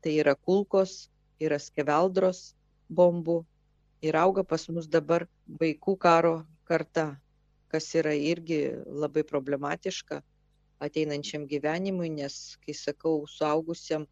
tai 0.00 0.16
yra 0.24 0.34
kulkos, 0.34 1.10
yra 1.36 1.60
skeveldros 1.60 2.54
bombų 2.88 3.42
ir 4.00 4.16
auga 4.16 4.48
pas 4.48 4.64
mus 4.72 4.88
dabar 4.88 5.28
vaikų 5.60 5.98
karo 6.00 6.34
karta, 6.64 7.10
kas 7.68 7.92
yra 8.00 8.16
irgi 8.16 8.64
labai 8.88 9.28
problematiška 9.28 10.22
ateinančiam 10.82 11.46
gyvenimui, 11.50 12.10
nes, 12.14 12.38
kai 12.64 12.74
sakau, 12.76 13.22
suaugusiam 13.30 14.06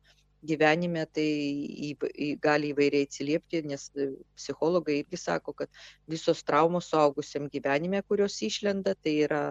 gyvenime 0.47 1.05
tai 1.13 1.27
į, 1.29 1.91
į, 2.09 2.29
gali 2.43 2.71
įvairiai 2.73 3.09
atsiliepti, 3.09 3.63
nes 3.69 3.89
e, 3.97 4.09
psichologai 4.39 5.01
irgi 5.03 5.21
sako, 5.21 5.55
kad 5.59 5.83
visos 6.09 6.43
traumos 6.47 6.89
suaugusiam 6.93 7.49
gyvenime, 7.53 8.03
kurios 8.09 8.39
išlenda, 8.47 8.95
tai 8.97 9.19
yra 9.27 9.43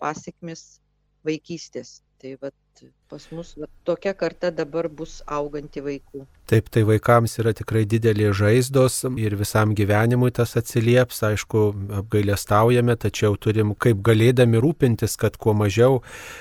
pasiekmes 0.00 0.80
vaikystės. 1.26 2.00
Tai 2.20 2.34
vat, 2.42 2.82
pas 3.08 3.24
mus 3.32 3.54
vat, 3.56 3.70
tokia 3.88 4.12
karta 4.12 4.50
dabar 4.52 4.90
bus 4.92 5.20
auganti 5.24 5.80
vaikų. 5.84 6.26
Taip, 6.50 6.66
tai 6.66 6.82
vaikams 6.82 7.36
yra 7.38 7.52
tikrai 7.54 7.84
didelė 7.86 8.32
žaizdos 8.34 9.04
ir 9.22 9.36
visam 9.38 9.70
gyvenimui 9.78 10.32
tas 10.34 10.56
atsilieps, 10.58 11.20
aišku, 11.28 11.60
apgailestaujame, 12.00 12.96
tačiau 12.98 13.36
turim 13.38 13.70
kaip 13.78 14.00
galėdami 14.02 14.58
rūpintis, 14.58 15.14
kad 15.20 15.36
kuo 15.38 15.54
mažiau 15.54 16.00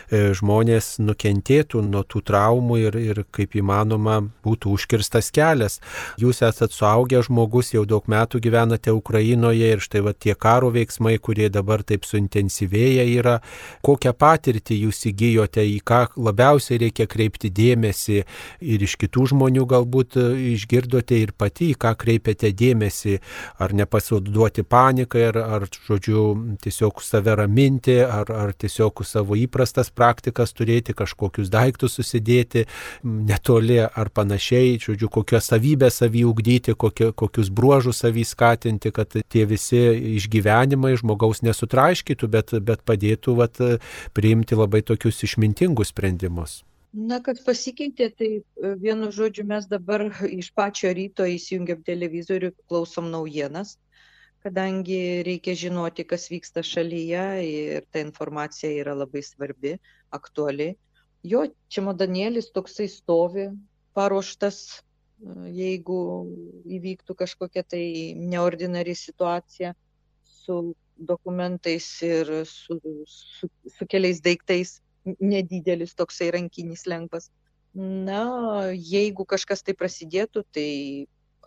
e, 0.09 0.31
žmonės 0.33 0.95
nukentėtų 1.03 1.83
nuo 1.85 2.01
tų 2.09 2.23
traumų 2.25 2.79
ir, 2.87 2.97
ir 2.97 3.21
kaip 3.29 3.53
įmanoma 3.61 4.15
būtų 4.45 4.73
užkirstas 4.79 5.29
kelias. 5.35 5.77
Jūs 6.17 6.41
esate 6.47 6.73
suaugę 6.73 7.21
žmogus, 7.29 7.75
jau 7.75 7.85
daug 7.85 8.09
metų 8.09 8.41
gyvenate 8.41 8.89
Ukrainoje 8.97 9.69
ir 9.75 9.85
štai 9.85 10.01
va 10.07 10.15
tie 10.17 10.33
karo 10.33 10.73
veiksmai, 10.73 11.19
kurie 11.21 11.51
dabar 11.53 11.85
taip 11.85 12.09
suintensyvėja 12.09 13.05
yra, 13.13 13.35
kokią 13.85 14.15
patirtį 14.17 14.81
jūs 14.87 15.03
įgyjote, 15.13 15.69
į 15.69 15.77
ką 15.85 16.01
labiausiai 16.17 16.81
reikia 16.87 17.05
kreipti 17.05 17.53
dėmesį 17.53 18.19
ir 18.73 18.89
iš 18.89 18.97
kitų 19.05 19.29
žmonių 19.35 19.69
galbūt 19.69 19.98
turbūt 19.99 20.17
išgirdote 20.55 21.17
ir 21.19 21.33
pati, 21.37 21.71
į 21.73 21.77
ką 21.79 21.93
kreipiate 21.97 22.51
dėmesį, 22.53 23.19
ar 23.59 23.73
nepasiduoti 23.73 24.63
panikai, 24.63 25.29
ar, 25.29 25.37
ar 25.37 25.65
žodžiu, 25.67 26.57
tiesiog 26.61 27.01
save 27.01 27.35
raminti, 27.35 27.99
ar, 28.01 28.29
ar 28.29 28.53
tiesiog 28.53 29.03
savo 29.05 29.35
įprastas 29.35 29.89
praktikas 29.89 30.53
turėti, 30.53 30.93
kažkokius 30.93 31.49
daiktus 31.49 31.97
susidėti 31.99 32.65
netoli 33.03 33.79
ar 33.79 34.09
panašiai, 34.09 34.79
žodžiu, 34.79 35.09
kokios 35.09 35.49
savybės 35.49 36.01
savį 36.01 36.25
ugdyti, 36.29 36.75
kokio, 36.75 37.11
kokius 37.13 37.49
bruožus 37.49 38.01
savį 38.03 38.25
skatinti, 38.25 38.91
kad 38.91 39.13
tie 39.29 39.45
visi 39.45 40.15
išgyvenimai 40.19 40.95
žmogaus 40.97 41.43
nesutraiškytų, 41.43 42.27
bet, 42.27 42.55
bet 42.61 42.85
padėtų 42.85 43.35
vat, 43.39 43.59
priimti 44.13 44.55
labai 44.55 44.81
tokius 44.81 45.23
išmintingus 45.23 45.93
sprendimus. 45.93 46.63
Na, 46.89 47.19
kad 47.21 47.37
pasikeitė, 47.45 48.07
tai 48.17 48.29
e, 48.41 48.69
vienu 48.81 49.11
žodžiu 49.13 49.43
mes 49.45 49.67
dabar 49.69 50.07
iš 50.25 50.49
pačio 50.57 50.89
ryto 50.97 51.27
įsijungiam 51.29 51.83
televizorių, 51.85 52.49
klausom 52.65 53.11
naujienas, 53.13 53.75
kadangi 54.41 55.21
reikia 55.27 55.53
žinoti, 55.53 56.07
kas 56.09 56.25
vyksta 56.33 56.63
šalyje 56.65 57.25
ir 57.45 57.85
ta 57.93 58.01
informacija 58.01 58.73
yra 58.81 58.97
labai 58.97 59.21
svarbi, 59.21 59.75
aktuali. 60.09 60.71
Jo 61.21 61.45
čemodanėlis 61.69 62.49
toksai 62.55 62.89
stovi, 62.89 63.51
paruoštas, 63.93 64.81
e, 64.81 65.37
jeigu 65.61 66.01
įvyktų 66.65 67.19
kažkokia 67.21 67.67
tai 67.69 67.85
neordinari 68.17 68.97
situacija 68.97 69.75
su 70.25 70.73
dokumentais 70.97 71.85
ir 72.01 72.33
su, 72.49 72.81
su, 73.05 73.53
su 73.77 73.85
keliais 73.85 74.25
daiktais 74.25 74.79
nedidelis 75.05 75.95
toksai 75.97 76.31
rankinis 76.35 76.85
lengvas. 76.89 77.29
Na, 77.79 78.23
jeigu 78.73 79.25
kažkas 79.29 79.61
tai 79.63 79.75
prasidėtų, 79.77 80.43
tai 80.55 80.69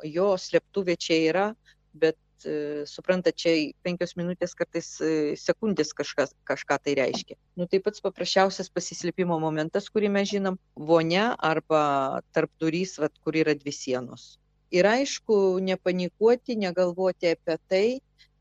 jo 0.06 0.28
slėptuvė 0.38 0.94
čia 0.96 1.18
yra, 1.28 1.46
bet 1.92 2.16
e, 2.46 2.84
suprantat, 2.88 3.36
čia 3.38 3.54
penkios 3.82 4.14
minutės, 4.16 4.54
kartais 4.58 4.94
e, 5.02 5.34
sekundės 5.38 5.92
kažkas, 5.98 6.32
kažką 6.48 6.78
tai 6.84 6.94
reiškia. 7.00 7.36
Nu, 7.58 7.66
tai 7.66 7.82
pats 7.84 8.04
paprasčiausias 8.04 8.70
pasislėpimo 8.72 9.38
momentas, 9.42 9.90
kurį 9.92 10.12
mes 10.14 10.30
žinom, 10.30 10.60
vonia 10.76 11.32
arba 11.38 12.22
tarp 12.32 12.54
durys, 12.62 12.96
vat, 13.02 13.14
kur 13.24 13.36
yra 13.42 13.56
dvi 13.58 13.74
sienos. 13.74 14.36
Ir 14.72 14.88
aišku, 14.88 15.58
nepanikuoti, 15.60 16.56
negalvoti 16.56 17.34
apie 17.34 17.58
tai, 17.68 17.86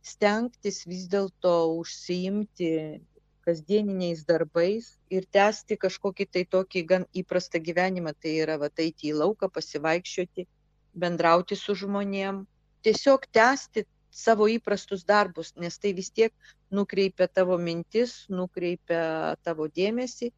stengtis 0.05 0.85
vis 0.87 1.09
dėlto 1.11 1.53
užsiimti 1.81 3.01
kasdieniniais 3.51 4.23
darbais 4.23 4.95
ir 5.11 5.27
tęsti 5.35 5.75
kažkokį 5.83 6.27
tai 6.31 6.43
tokį 6.47 6.83
gan 6.87 7.05
įprastą 7.21 7.59
gyvenimą, 7.59 8.13
tai 8.15 8.37
yra 8.43 8.57
va 8.61 8.69
eiti 8.79 9.11
į 9.11 9.17
lauką, 9.19 9.49
pasivaikščioti, 9.51 10.47
bendrauti 10.95 11.57
su 11.59 11.75
žmonėm, 11.75 12.45
tiesiog 12.85 13.27
tęsti 13.35 13.85
savo 14.11 14.47
įprastus 14.51 15.03
darbus, 15.07 15.53
nes 15.55 15.77
tai 15.79 15.93
vis 15.95 16.11
tiek 16.11 16.31
nukreipia 16.71 17.27
tavo 17.27 17.57
mintis, 17.57 18.25
nukreipia 18.29 19.35
tavo 19.43 19.67
dėmesį 19.67 20.31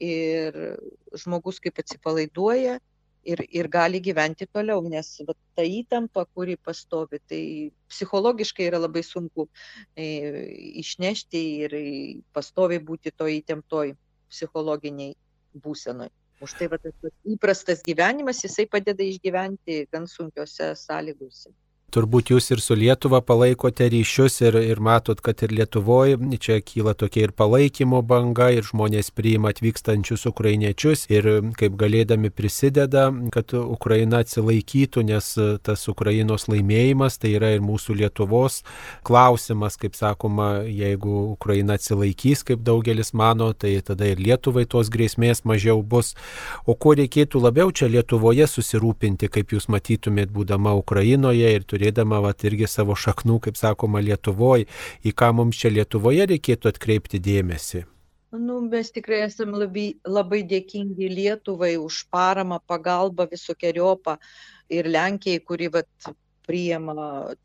ir 0.00 0.56
žmogus 1.14 1.60
kaip 1.62 1.78
atsipalaiduoja 1.82 2.78
ir, 3.24 3.42
ir 3.48 3.68
gali 3.68 4.00
gyventi 4.02 4.46
toliau, 4.46 4.82
nes 4.88 5.08
va, 5.26 5.34
ta 5.56 5.64
įtampa, 5.66 6.24
kuri 6.34 6.56
pastovi, 6.56 7.20
tai 7.28 7.42
psichologiškai 7.90 8.68
yra 8.70 8.80
labai 8.80 9.02
sunku 9.06 9.48
e, 9.96 10.06
išnešti 10.82 11.42
ir 11.66 11.76
pastoviai 12.36 12.82
būti 12.84 13.12
to 13.16 13.28
įtemptoj 13.28 13.94
psichologiniai 14.30 15.16
būsenoj. 15.54 16.10
Už 16.40 16.54
tai 16.56 16.70
va, 16.72 16.78
tas 16.80 16.94
įprastas 17.28 17.82
gyvenimas, 17.84 18.40
jisai 18.44 18.64
padeda 18.70 19.04
išgyventi 19.04 19.82
gan 19.92 20.06
sunkiose 20.08 20.72
sąlygose. 20.78 21.52
Turbūt 21.90 22.30
jūs 22.30 22.46
ir 22.54 22.60
su 22.62 22.76
Lietuva 22.78 23.18
palaikote 23.26 23.88
ryšius 23.90 24.36
ir, 24.44 24.54
ir 24.62 24.78
matot, 24.78 25.18
kad 25.18 25.40
ir 25.42 25.50
Lietuvoje 25.58 26.18
čia 26.38 26.60
kyla 26.62 26.92
tokia 26.94 27.24
ir 27.26 27.32
palaikymo 27.34 27.98
banga, 28.06 28.46
ir 28.54 28.62
žmonės 28.62 29.10
priima 29.10 29.50
atvykstančius 29.50 30.28
ukrainiečius 30.30 31.08
ir 31.10 31.26
kaip 31.58 31.74
galėdami 31.80 32.30
prisideda, 32.30 33.08
kad 33.34 33.50
Ukraina 33.58 34.20
atsilaikytų, 34.22 35.02
nes 35.08 35.32
tas 35.66 35.82
Ukrainos 35.90 36.46
laimėjimas 36.52 37.18
tai 37.18 37.34
yra 37.40 37.50
ir 37.56 37.64
mūsų 37.66 37.98
Lietuvos 38.04 38.60
klausimas, 39.06 39.74
kaip 39.80 39.98
sakoma, 39.98 40.62
jeigu 40.62 41.32
Ukraina 41.32 41.74
atsilaikys, 41.80 42.44
kaip 42.46 42.62
daugelis 42.62 43.10
mano, 43.18 43.50
tai 43.50 43.74
tada 43.82 44.12
ir 44.12 44.22
Lietuvai 44.22 44.64
tos 44.70 44.92
grėsmės 44.94 45.42
mažiau 45.42 45.82
bus. 45.82 46.14
O 46.70 46.78
ko 46.78 46.94
reikėtų 46.94 47.42
labiau 47.42 47.74
čia 47.74 47.90
Lietuvoje 47.90 48.46
susirūpinti, 48.46 49.26
kaip 49.26 49.58
jūs 49.58 49.66
matytumėt, 49.72 50.30
būdama 50.30 50.78
Ukrainoje 50.78 51.50
ir 51.50 51.66
turėtumėte 51.66 51.79
turėdama 51.80 52.20
vat, 52.20 52.44
irgi 52.44 52.68
savo 52.68 52.94
šaknų, 52.94 53.40
kaip 53.46 53.56
sakoma, 53.56 54.02
Lietuvoje, 54.04 54.68
į 55.04 55.14
ką 55.16 55.32
mums 55.36 55.56
čia 55.56 55.72
Lietuvoje 55.72 56.28
reikėtų 56.28 56.68
atkreipti 56.74 57.20
dėmesį? 57.24 57.86
Nu, 58.30 58.60
mes 58.62 58.92
tikrai 58.94 59.24
esame 59.24 59.58
labai, 59.58 59.86
labai 60.06 60.44
dėkingi 60.46 61.08
Lietuvai 61.10 61.74
už 61.80 62.04
paramą, 62.12 62.60
pagalbą 62.68 63.26
visokiojopą 63.30 64.18
ir 64.70 64.86
Lenkijai, 64.86 65.40
kuri 65.42 65.70
vat, 65.72 65.88
priima 66.46 66.94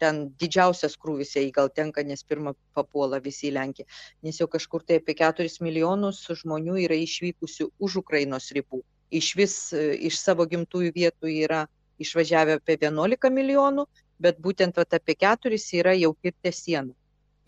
ten 0.02 0.21
didžiausias 0.41 0.95
krūvis, 0.98 1.36
jei 1.38 1.52
gal 1.54 1.69
tenka, 1.69 2.02
nes 2.02 2.24
pirmą 2.26 2.56
papuola 2.74 3.19
visi 3.21 3.52
į 3.52 3.56
Lenkiją, 3.58 3.88
nes 4.26 4.39
jau 4.41 4.48
kažkur 4.50 4.82
tai 4.82 4.98
apie 4.98 5.13
4 5.19 5.62
milijonus 5.62 6.24
žmonių 6.41 6.80
yra 6.88 6.98
išvykusių 6.98 7.69
už 7.80 8.00
Ukrainos 8.02 8.50
ribų. 8.56 8.82
Iš 9.13 9.28
vis 9.38 9.56
iš 9.78 10.17
savo 10.17 10.48
gimtųjų 10.50 10.93
vietų 10.95 11.30
yra 11.45 11.65
išvažiavę 12.02 12.58
apie 12.60 12.80
11 12.82 13.30
milijonų, 13.32 13.86
bet 14.19 14.39
būtent 14.41 14.78
vat, 14.78 14.93
apie 14.93 15.15
keturis 15.19 15.67
yra 15.75 15.93
jau 15.97 16.13
kirtę 16.21 16.51
sieną, 16.54 16.95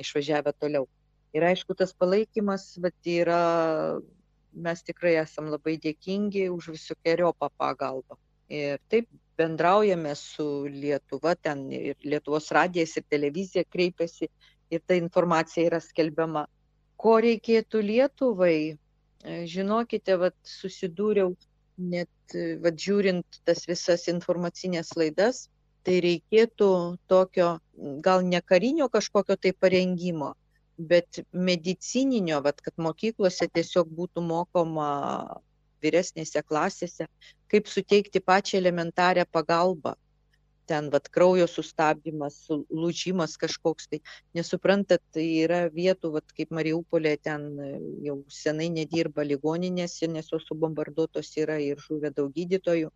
išvažiavę 0.02 0.54
toliau. 0.60 0.88
Ir 1.36 1.44
aišku, 1.44 1.76
tas 1.78 1.94
palaikymas 1.94 2.78
vat, 2.84 2.98
yra, 3.04 3.42
mes 4.54 4.84
tikrai 4.84 5.18
esam 5.22 5.52
labai 5.54 5.78
dėkingi 5.82 6.48
už 6.54 6.72
visokiojo 6.76 7.34
pagalbą. 7.40 8.18
Ir 8.50 8.80
taip 8.90 9.10
bendraujame 9.38 10.16
su 10.16 10.66
Lietuva, 10.72 11.36
ten 11.36 11.68
ir 11.72 11.96
Lietuvos 12.04 12.50
radijas 12.56 12.96
ir 12.98 13.06
televizija 13.10 13.64
kreipiasi 13.68 14.30
ir 14.72 14.82
ta 14.88 14.96
informacija 14.98 15.68
yra 15.68 15.82
skelbiama. 15.84 16.48
Ko 16.98 17.18
reikėtų 17.22 17.84
Lietuvai, 17.86 18.78
žinokite, 19.52 20.18
vat, 20.18 20.38
susidūriau 20.48 21.36
net, 21.78 22.10
vat, 22.64 22.80
žiūrint 22.82 23.42
tas 23.46 23.68
visas 23.70 24.08
informacinės 24.10 24.96
laidas, 24.98 25.46
tai 25.88 26.02
reikėtų 26.04 26.70
tokio 27.08 27.54
gal 28.04 28.26
ne 28.28 28.42
karinio 28.44 28.90
kažkokio 28.92 29.38
tai 29.40 29.54
parengimo, 29.56 30.34
bet 30.78 31.22
medicininio, 31.32 32.42
vat, 32.44 32.60
kad 32.66 32.76
mokyklose 32.76 33.48
tiesiog 33.48 33.94
būtų 34.00 34.24
mokoma 34.26 34.90
vyresnėse 35.84 36.44
klasėse, 36.44 37.08
kaip 37.48 37.72
suteikti 37.72 38.20
pačią 38.20 38.60
elementarią 38.60 39.26
pagalbą. 39.32 39.96
Ten 40.68 40.90
vat, 40.92 41.08
kraujo 41.08 41.46
sustabdymas, 41.48 42.42
lūžimas 42.52 43.38
kažkoks 43.40 43.88
tai. 43.88 44.02
Nesuprantat, 44.36 45.00
tai 45.16 45.24
yra 45.46 45.62
vietų, 45.72 46.12
vat, 46.18 46.28
kaip 46.36 46.52
Mariupolė, 46.52 47.16
ten 47.24 47.48
jau 48.04 48.18
senai 48.28 48.68
nedirba 48.76 49.24
ligoninėse, 49.24 50.12
nes 50.12 50.28
jos 50.34 50.44
subombarduotos 50.50 51.32
yra 51.40 51.56
ir 51.64 51.80
žuvę 51.80 52.12
daug 52.12 52.36
gydytojų. 52.36 52.92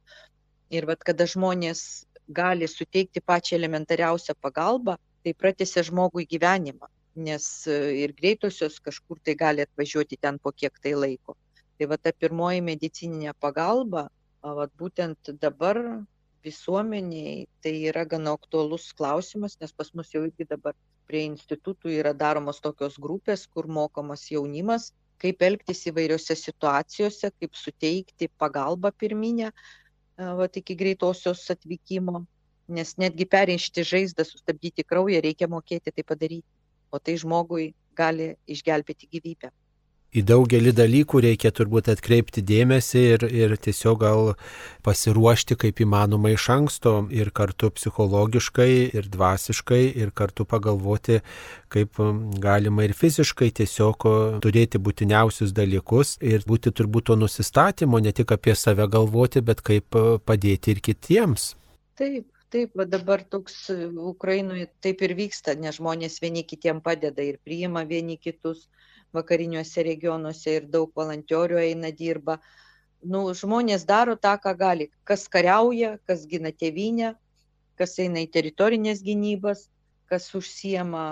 Ir 0.76 0.88
vat, 0.92 1.00
kada 1.08 1.24
žmonės 1.28 2.04
gali 2.40 2.68
suteikti 2.68 3.22
pačią 3.32 3.58
elementariausią 3.60 4.36
pagalbą, 4.42 4.98
tai 5.24 5.34
pratėsia 5.38 5.84
žmogui 5.88 6.26
gyvenimą, 6.30 6.90
nes 7.28 7.46
e, 7.68 7.78
ir 8.04 8.14
greitosios 8.18 8.80
kažkur 8.88 9.20
tai 9.26 9.36
gali 9.38 9.66
atvažiuoti 9.66 10.20
ten 10.22 10.40
po 10.40 10.52
kiek 10.52 10.80
tai 10.84 10.96
laiko. 10.98 11.38
Tai 11.78 11.90
va 11.92 11.98
ta 11.98 12.14
pirmoji 12.14 12.62
medicininė 12.66 13.36
pagalba, 13.40 14.08
va 14.42 14.66
būtent 14.78 15.34
dabar 15.42 15.78
visuomeniai 16.46 17.46
tai 17.62 17.74
yra 17.90 18.06
gana 18.06 18.34
aktuolus 18.38 18.92
klausimas, 18.98 19.58
nes 19.62 19.72
pas 19.72 19.94
mus 19.94 20.10
jau 20.14 20.24
irgi 20.26 20.48
dabar 20.50 20.74
prie 21.10 21.26
institutų 21.28 21.92
yra 22.00 22.14
daromos 22.18 22.62
tokios 22.64 22.98
grupės, 23.02 23.46
kur 23.54 23.68
mokomas 23.68 24.26
jaunimas, 24.32 24.92
kaip 25.22 25.44
elgtis 25.46 25.84
įvairiose 25.92 26.36
situacijose, 26.40 27.30
kaip 27.38 27.58
suteikti 27.58 28.30
pagalbą 28.42 28.90
pirminę, 29.04 29.52
vat, 30.38 30.58
iki 30.58 30.76
greitosios 30.78 31.44
atvykimo, 31.54 32.26
nes 32.72 32.94
netgi 33.02 33.28
perėšti 33.30 33.86
žaizdą, 33.88 34.26
sustabdyti 34.28 34.86
kraują 34.88 35.22
reikia 35.24 35.50
mokėti 35.52 35.94
tai 35.96 36.06
padaryti, 36.08 36.48
o 36.92 37.00
tai 37.00 37.18
žmogui 37.22 37.72
gali 37.98 38.34
išgelbėti 38.48 39.10
gyvybę. 39.12 39.52
Į 40.12 40.24
daugelį 40.28 40.74
dalykų 40.76 41.22
reikia 41.24 41.52
turbūt 41.56 41.88
atkreipti 41.94 42.44
dėmesį 42.44 43.04
ir, 43.14 43.24
ir 43.32 43.54
tiesiog 43.56 44.00
gal 44.02 44.34
pasiruošti 44.84 45.56
kaip 45.60 45.80
įmanoma 45.86 46.34
iš 46.34 46.50
anksto 46.52 46.96
ir 47.16 47.32
kartu 47.36 47.70
psichologiškai, 47.78 48.72
ir 48.92 49.08
dvasiškai, 49.14 49.82
ir 50.04 50.12
kartu 50.12 50.46
pagalvoti, 50.50 51.22
kaip 51.72 52.02
galima 52.44 52.88
ir 52.88 52.96
fiziškai 52.98 53.52
tiesiog 53.62 54.08
turėti 54.44 54.82
būtiniausius 54.84 55.56
dalykus 55.56 56.18
ir 56.20 56.44
būti 56.48 56.76
turbūt 56.76 57.08
to 57.12 57.20
nusistatymo, 57.22 58.04
ne 58.04 58.12
tik 58.12 58.36
apie 58.36 58.58
save 58.60 58.90
galvoti, 58.92 59.40
bet 59.40 59.64
kaip 59.64 59.96
padėti 60.28 60.76
ir 60.76 60.84
kitiems. 60.84 61.54
Taip, 61.96 62.28
taip, 62.52 62.76
va 62.76 62.84
dabar 62.84 63.24
toks 63.24 63.70
Ukrainoje 63.96 64.68
taip 64.84 65.08
ir 65.08 65.16
vyksta, 65.16 65.56
nes 65.56 65.80
žmonės 65.80 66.20
vieni 66.20 66.44
kitiem 66.44 66.84
padeda 66.84 67.24
ir 67.24 67.40
priima 67.46 67.88
vieni 67.88 68.20
kitus 68.20 68.68
vakariniuose 69.16 69.84
regionuose 69.88 70.58
ir 70.60 70.68
daug 70.76 70.92
valantiorių 70.98 71.60
eina 71.64 71.92
dirba. 71.92 72.38
Nu, 73.02 73.24
žmonės 73.38 73.86
daro 73.90 74.16
tą, 74.16 74.36
ką 74.42 74.54
gali. 74.58 74.90
Kas 75.04 75.28
kariauja, 75.32 75.96
kas 76.08 76.26
gina 76.30 76.52
tėvynę, 76.54 77.16
kas 77.80 77.98
eina 78.04 78.22
į 78.22 78.30
teritorinės 78.36 79.02
gynybas, 79.06 79.66
kas 80.12 80.28
užsiema 80.38 81.06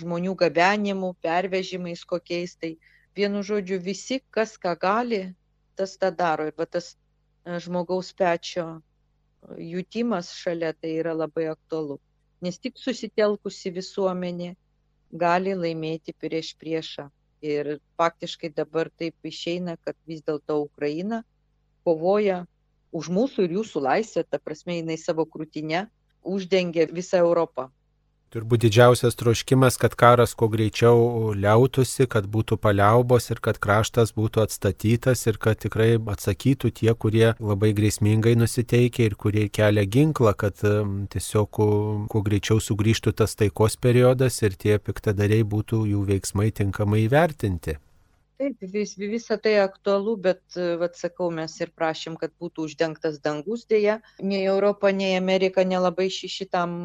žmonių 0.00 0.34
gabenimu, 0.40 1.12
pervežimais 1.22 2.04
kokiais. 2.08 2.56
Tai 2.56 2.74
vienu 3.18 3.44
žodžiu, 3.44 3.78
visi, 3.82 4.20
kas 4.34 4.56
ką 4.58 4.74
gali, 4.80 5.22
tas 5.78 5.96
tą 6.00 6.10
daro. 6.10 6.48
Ir 6.50 6.56
va 6.58 6.66
tas 6.66 6.94
e, 6.94 7.58
žmogaus 7.62 8.10
pečio 8.18 8.66
jutimas 9.58 10.32
šalia 10.34 10.72
tai 10.72 10.96
yra 11.00 11.14
labai 11.14 11.46
aktualu. 11.52 11.98
Nes 12.42 12.58
tik 12.58 12.78
susitelkusi 12.78 13.70
visuomenė 13.74 14.54
gali 15.12 15.54
laimėti 15.54 16.14
prieš 16.14 16.54
priešą. 16.58 17.08
Ir 17.42 17.78
faktiškai 17.96 18.50
dabar 18.50 18.90
taip 18.90 19.14
išeina, 19.22 19.76
kad 19.84 19.94
vis 20.06 20.24
dėlto 20.26 20.58
Ukraina 20.64 21.22
kovoja 21.86 22.44
už 22.92 23.10
mūsų 23.14 23.46
ir 23.46 23.54
jūsų 23.60 23.82
laisvę, 23.84 24.24
ta 24.24 24.40
prasme 24.42 24.80
jinai 24.80 24.96
savo 24.98 25.26
krūtinę 25.28 25.86
uždengia 26.24 26.88
visą 26.90 27.20
Europą. 27.22 27.68
Turbūt 28.28 28.60
didžiausias 28.60 29.16
troškimas, 29.16 29.78
kad 29.80 29.94
karas 29.96 30.34
kuo 30.36 30.50
greičiau 30.52 31.30
liautųsi, 31.32 32.04
kad 32.12 32.26
būtų 32.28 32.58
paliaubos 32.60 33.30
ir 33.32 33.40
kad 33.40 33.56
kraštas 33.56 34.12
būtų 34.12 34.42
atstatytas 34.44 35.24
ir 35.30 35.38
kad 35.40 35.56
tikrai 35.64 35.94
atsakytų 35.96 36.72
tie, 36.82 36.90
kurie 36.92 37.30
labai 37.40 37.72
grėsmingai 37.78 38.36
nusiteikia 38.36 39.08
ir 39.08 39.16
kurie 39.16 39.46
kelia 39.48 39.86
ginklą, 39.88 40.36
kad 40.44 40.60
tiesiog 40.60 41.48
kuo 42.12 42.24
greičiau 42.28 42.60
sugrįžtų 42.60 43.16
tas 43.16 43.32
taikos 43.32 43.80
periodas 43.80 44.42
ir 44.44 44.60
tie 44.60 44.76
piktadariai 44.76 45.48
būtų 45.48 45.86
jų 45.88 46.04
veiksmai 46.12 46.52
tinkamai 46.52 47.06
įvertinti. 47.08 47.80
Taip, 48.38 48.60
vis, 48.70 48.92
visą 48.94 49.34
tai 49.42 49.56
aktualu, 49.58 50.12
bet, 50.22 50.42
vad 50.78 50.94
sakau, 50.94 51.26
mes 51.34 51.56
ir 51.58 51.72
prašym, 51.74 52.14
kad 52.20 52.30
būtų 52.38 52.68
uždengtas 52.68 53.16
dangus 53.22 53.64
dėja. 53.66 53.96
Nei 54.22 54.44
Europa, 54.46 54.92
nei 54.94 55.16
Amerika 55.18 55.64
nelabai 55.66 56.06
šitam 56.14 56.76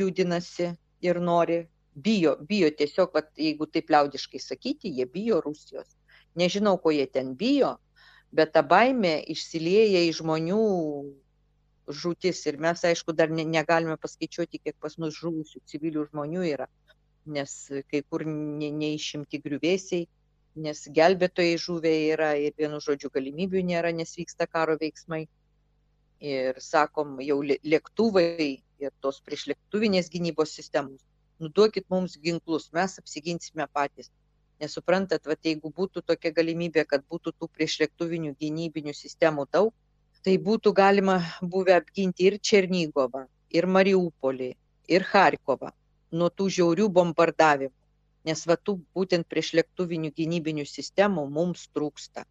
judinasi 0.00 0.70
ir 1.04 1.20
nori. 1.20 1.58
Bijo, 1.92 2.32
bijo 2.48 2.70
tiesiog, 2.78 3.10
vat, 3.18 3.28
jeigu 3.36 3.66
taip 3.68 3.90
liaudiškai 3.92 4.40
sakyti, 4.40 4.92
jie 4.96 5.04
bijo 5.04 5.42
Rusijos. 5.44 5.90
Nežinau, 6.40 6.78
ko 6.80 6.92
jie 6.94 7.04
ten 7.10 7.34
bijo, 7.36 7.74
bet 8.32 8.54
ta 8.54 8.62
baime 8.62 9.18
išsilieja 9.34 10.06
į 10.06 10.14
žmonių 10.22 10.62
žūtis 12.00 12.40
ir 12.46 12.56
mes, 12.62 12.86
aišku, 12.92 13.12
dar 13.18 13.28
ne, 13.34 13.44
negalime 13.44 13.98
paskaičiuoti, 14.00 14.62
kiek 14.62 14.78
pas 14.80 14.96
mus 15.02 15.18
žuvusių 15.18 15.60
civilių 15.68 16.06
žmonių 16.12 16.46
yra, 16.54 16.70
nes 17.26 17.58
kai 17.90 18.00
kur 18.06 18.24
ne, 18.24 18.70
neišimti 18.70 19.42
griuvėsiai 19.44 20.06
nes 20.56 20.82
gelbėtojai 20.96 21.58
žuvę 21.58 21.92
yra 22.14 22.30
ir 22.38 22.54
vienu 22.58 22.80
žodžiu 22.82 23.10
galimybių 23.14 23.62
nėra, 23.66 23.92
nes 23.92 24.16
vyksta 24.18 24.46
karo 24.46 24.76
veiksmai. 24.80 25.26
Ir 26.20 26.58
sakom, 26.60 27.18
jau 27.24 27.38
lėktuvai 27.40 28.62
ir 28.80 28.90
tos 29.00 29.20
priešlėktuvinės 29.24 30.10
gynybos 30.12 30.52
sistemos, 30.52 31.00
nuduokit 31.40 31.86
mums 31.88 32.18
ginklus, 32.20 32.68
mes 32.76 32.98
apsiginsime 33.00 33.66
patys. 33.72 34.10
Nesuprantat, 34.60 35.24
va, 35.24 35.38
jeigu 35.40 35.72
būtų 35.72 36.02
tokia 36.04 36.34
galimybė, 36.36 36.84
kad 36.84 37.06
būtų 37.08 37.32
tų 37.32 37.48
priešlėktuvinių 37.56 38.34
gynybinių 38.36 38.92
sistemų 38.92 39.46
daug, 39.52 39.72
tai 40.20 40.36
būtų 40.36 40.74
galima 40.76 41.22
buvę 41.40 41.78
apginti 41.78 42.28
ir 42.28 42.36
Černygovą, 42.44 43.24
ir 43.48 43.66
Mariupolį, 43.66 44.50
ir 44.92 45.06
Harkovą 45.08 45.72
nuo 46.12 46.28
tų 46.28 46.50
žiaurių 46.58 46.90
bombardavimų 46.92 47.79
nes 48.28 48.42
va 48.48 48.56
tų 48.56 48.76
būtent 48.96 49.28
priešlėktuvinių 49.32 50.12
gynybinių 50.16 50.66
sistemų 50.68 51.26
mums 51.32 51.66
trūksta. 51.74 52.26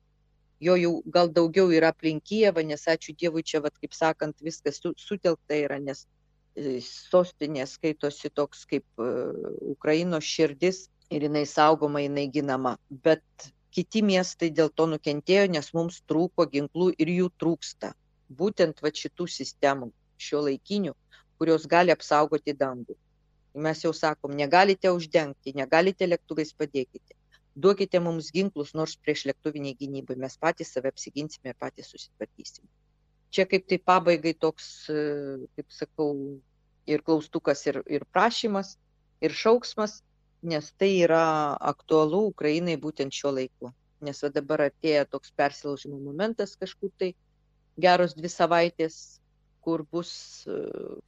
Jo 0.59 0.75
jau 0.75 0.91
gal 1.07 1.29
daugiau 1.31 1.71
yra 1.71 1.93
aplink 1.93 2.25
Kijevą, 2.29 2.63
nes 2.67 2.83
ačiū 2.91 3.15
Dievui 3.15 3.43
čia, 3.47 3.61
va, 3.63 3.71
kaip 3.71 3.95
sakant, 3.95 4.35
viskas 4.43 4.81
sutelkta 4.83 5.55
yra, 5.55 5.79
nes 5.79 6.03
e, 6.55 6.81
sostinė 6.83 7.63
skaitosi 7.67 8.31
toks 8.35 8.65
kaip 8.67 8.83
uh, 8.99 9.31
Ukrainos 9.71 10.27
širdis 10.27 10.89
ir 11.09 11.25
jinai 11.29 11.45
saugoma, 11.47 12.03
jinai 12.03 12.27
ginama. 12.33 12.75
Bet 12.91 13.23
kiti 13.71 14.03
miestai 14.03 14.51
dėl 14.51 14.69
to 14.75 14.89
nukentėjo, 14.93 15.47
nes 15.55 15.71
mums 15.73 16.01
trūko 16.11 16.49
ginklų 16.51 16.91
ir 16.99 17.13
jų 17.15 17.29
trūksta. 17.39 17.93
Būtent 18.29 18.83
va 18.83 18.91
šitų 19.01 19.29
sistemų, 19.31 19.93
šio 20.19 20.43
laikinių, 20.49 20.93
kurios 21.39 21.65
gali 21.71 21.95
apsaugoti 21.95 22.53
dangų. 22.53 22.99
Mes 23.53 23.81
jau 23.83 23.93
sakom, 23.93 24.35
negalite 24.37 24.91
uždengti, 24.93 25.55
negalite 25.57 26.05
lėktuvais 26.05 26.53
padėkite. 26.53 27.15
Duokite 27.59 27.99
mums 27.99 28.29
ginklus, 28.31 28.75
nors 28.77 28.93
prieš 28.95 29.25
lėktuviniai 29.29 29.75
gynybai 29.79 30.15
mes 30.21 30.37
patys 30.37 30.69
save 30.75 30.91
apsiginsime 30.93 31.51
ir 31.51 31.57
patys 31.59 31.89
susitvarkysime. 31.91 32.69
Čia 33.33 33.45
kaip 33.49 33.65
tai 33.69 33.79
pabaigai 33.91 34.35
toks, 34.37 34.69
kaip 34.89 35.73
sakau, 35.73 36.13
ir 36.89 37.03
klaustukas, 37.05 37.65
ir, 37.69 37.81
ir 37.89 38.05
prašymas, 38.13 38.75
ir 39.21 39.35
šauksmas, 39.35 39.99
nes 40.41 40.71
tai 40.79 40.91
yra 41.03 41.57
aktualu 41.71 42.23
Ukrainai 42.31 42.77
būtent 42.79 43.13
šiuo 43.13 43.33
laiku. 43.35 43.73
Nes 44.05 44.21
dabar 44.33 44.69
atėjo 44.69 45.03
toks 45.11 45.33
persilaužimo 45.35 45.99
momentas 45.99 46.55
kažkur 46.55 46.93
tai 46.97 47.11
geros 47.75 48.15
dvi 48.15 48.31
savaitės, 48.31 49.19
kur 49.65 49.83
bus, 49.91 50.11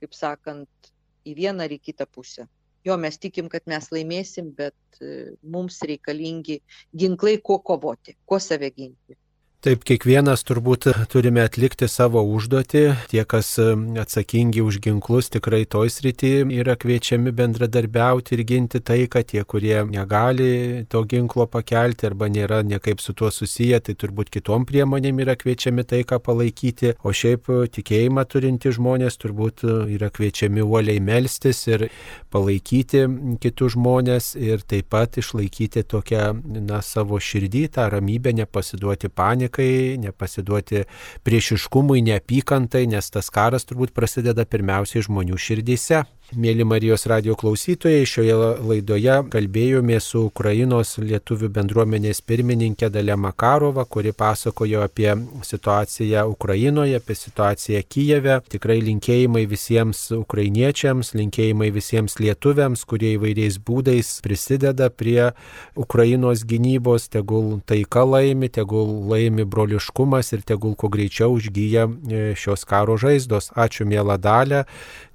kaip 0.02 0.18
sakant, 0.18 0.92
į 1.26 1.36
vieną 1.38 1.68
ar 1.68 1.74
į 1.76 1.80
kitą 1.90 2.08
pusę. 2.10 2.48
Jo, 2.86 2.98
mes 2.98 3.20
tikim, 3.22 3.50
kad 3.50 3.68
mes 3.70 3.92
laimėsim, 3.94 4.50
bet 4.58 5.02
e, 5.02 5.36
mums 5.44 5.78
reikalingi 5.86 6.58
ginklai, 6.98 7.36
kuo 7.38 7.60
kovoti, 7.62 8.16
kuo 8.26 8.40
save 8.42 8.72
ginti. 8.74 9.18
Taip, 9.62 9.84
kiekvienas 9.86 10.42
turbūt 10.42 10.88
turime 11.14 11.44
atlikti 11.46 11.86
savo 11.86 12.24
užduotį. 12.34 12.80
Tie, 13.12 13.20
kas 13.30 13.52
atsakingi 13.62 14.64
už 14.66 14.80
ginklus, 14.82 15.28
tikrai 15.30 15.68
toj 15.70 15.92
srity 15.94 16.32
yra 16.58 16.74
kviečiami 16.82 17.30
bendradarbiauti 17.30 18.34
ir 18.34 18.42
ginti 18.50 18.82
taiką. 18.82 19.22
Tie, 19.30 19.44
kurie 19.46 19.76
negali 19.86 20.48
to 20.90 21.04
ginklo 21.06 21.46
pakelti 21.46 22.08
arba 22.10 22.26
nėra 22.34 22.64
niekaip 22.66 23.04
su 23.06 23.14
tuo 23.14 23.30
susiję, 23.30 23.84
tai 23.86 23.94
turbūt 24.02 24.32
kitom 24.34 24.66
priemonėm 24.66 25.22
yra 25.22 25.38
kviečiami 25.38 25.86
taiką 25.94 26.18
palaikyti. 26.26 26.96
O 27.06 27.14
šiaip 27.14 27.46
tikėjimą 27.78 28.26
turinti 28.34 28.74
žmonės 28.74 29.22
turbūt 29.22 29.62
yra 29.68 30.10
kviečiami 30.10 30.66
uoliai 30.66 31.06
melstis 31.06 31.62
ir 31.70 31.86
palaikyti 32.34 33.06
kitus 33.46 33.78
žmonės 33.78 34.34
ir 34.42 34.66
taip 34.66 34.90
pat 34.90 35.22
išlaikyti 35.22 35.86
tokią 35.86 36.34
na, 36.66 36.82
savo 36.82 37.22
širdį, 37.22 37.68
tą 37.78 37.92
ramybę, 37.94 38.34
nepasiduoti 38.42 39.14
panikai 39.14 39.51
panikai, 39.52 39.98
nepasiduoti 40.00 40.86
priešiškumui, 41.24 42.02
neapykantai, 42.02 42.88
nes 42.88 43.12
tas 43.12 43.30
karas 43.30 43.66
turbūt 43.66 43.94
prasideda 43.94 44.46
pirmiausiai 44.46 45.04
žmonių 45.04 45.38
širdyse. 45.38 46.06
Mėly 46.32 46.64
Marijos 46.64 47.04
radio 47.12 47.34
klausytojai, 47.36 48.06
šioje 48.08 48.36
laidoje 48.64 49.18
kalbėjome 49.34 49.98
su 50.00 50.22
Ukrainos 50.30 50.94
lietuvių 51.04 51.50
bendruomenės 51.58 52.22
pirmininkė 52.24 52.88
Dalė 52.88 53.18
Makarova, 53.20 53.84
kuri 53.84 54.14
pasakojo 54.16 54.80
apie 54.86 55.10
situaciją 55.44 56.24
Ukrainoje, 56.32 57.02
apie 57.02 57.18
situaciją 57.20 57.82
Kijeve. 57.84 58.38
Tikrai 58.48 58.80
linkėjimai 58.80 59.44
visiems 59.52 60.06
ukrainiečiams, 60.16 61.12
linkėjimai 61.20 61.68
visiems 61.76 62.16
lietuviams, 62.24 62.86
kurie 62.88 63.18
įvairiais 63.18 63.60
būdais 63.60 64.14
prisideda 64.24 64.88
prie 64.88 65.34
Ukrainos 65.76 66.46
gynybos, 66.48 67.10
tegul 67.12 67.58
taika 67.68 68.08
laimi, 68.08 68.48
tegul 68.48 69.02
laimi 69.12 69.44
broliškumas 69.44 70.32
ir 70.32 70.48
tegul 70.48 70.80
kuo 70.80 70.88
greičiau 70.96 71.36
užgyja 71.36 71.90
e, 71.92 72.26
šios 72.40 72.64
karo 72.64 72.96
žaizdos. 72.96 73.52
Ačiū 73.52 73.84
mėla 73.84 74.16
dalė 74.16 74.64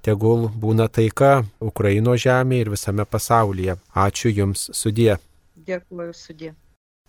tegul 0.07 0.47
būna 0.63 0.87
taika 0.87 1.31
Ukraino 1.71 2.15
žemėje 2.15 2.65
ir 2.65 2.71
visame 2.75 3.05
pasaulyje. 3.15 3.75
Ačiū 4.07 4.31
Jums 4.31 4.69
sudie. 4.81 5.17
Dėkuoju 5.67 6.15
sudie. 6.15 6.53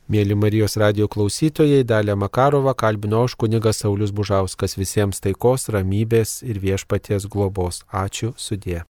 Mėly 0.08 0.34
Marijos 0.40 0.78
radio 0.80 1.04
klausytojai, 1.12 1.82
Dalė 1.84 2.14
Makarova 2.16 2.72
kalbino 2.72 3.26
už 3.28 3.34
kunigas 3.42 3.82
Saulis 3.84 4.14
Bužauskas 4.20 4.78
visiems 4.80 5.20
taikos, 5.20 5.68
ramybės 5.68 6.38
ir 6.42 6.62
viešpaties 6.62 7.28
globos. 7.28 7.82
Ačiū 7.92 8.32
sudie. 8.40 8.80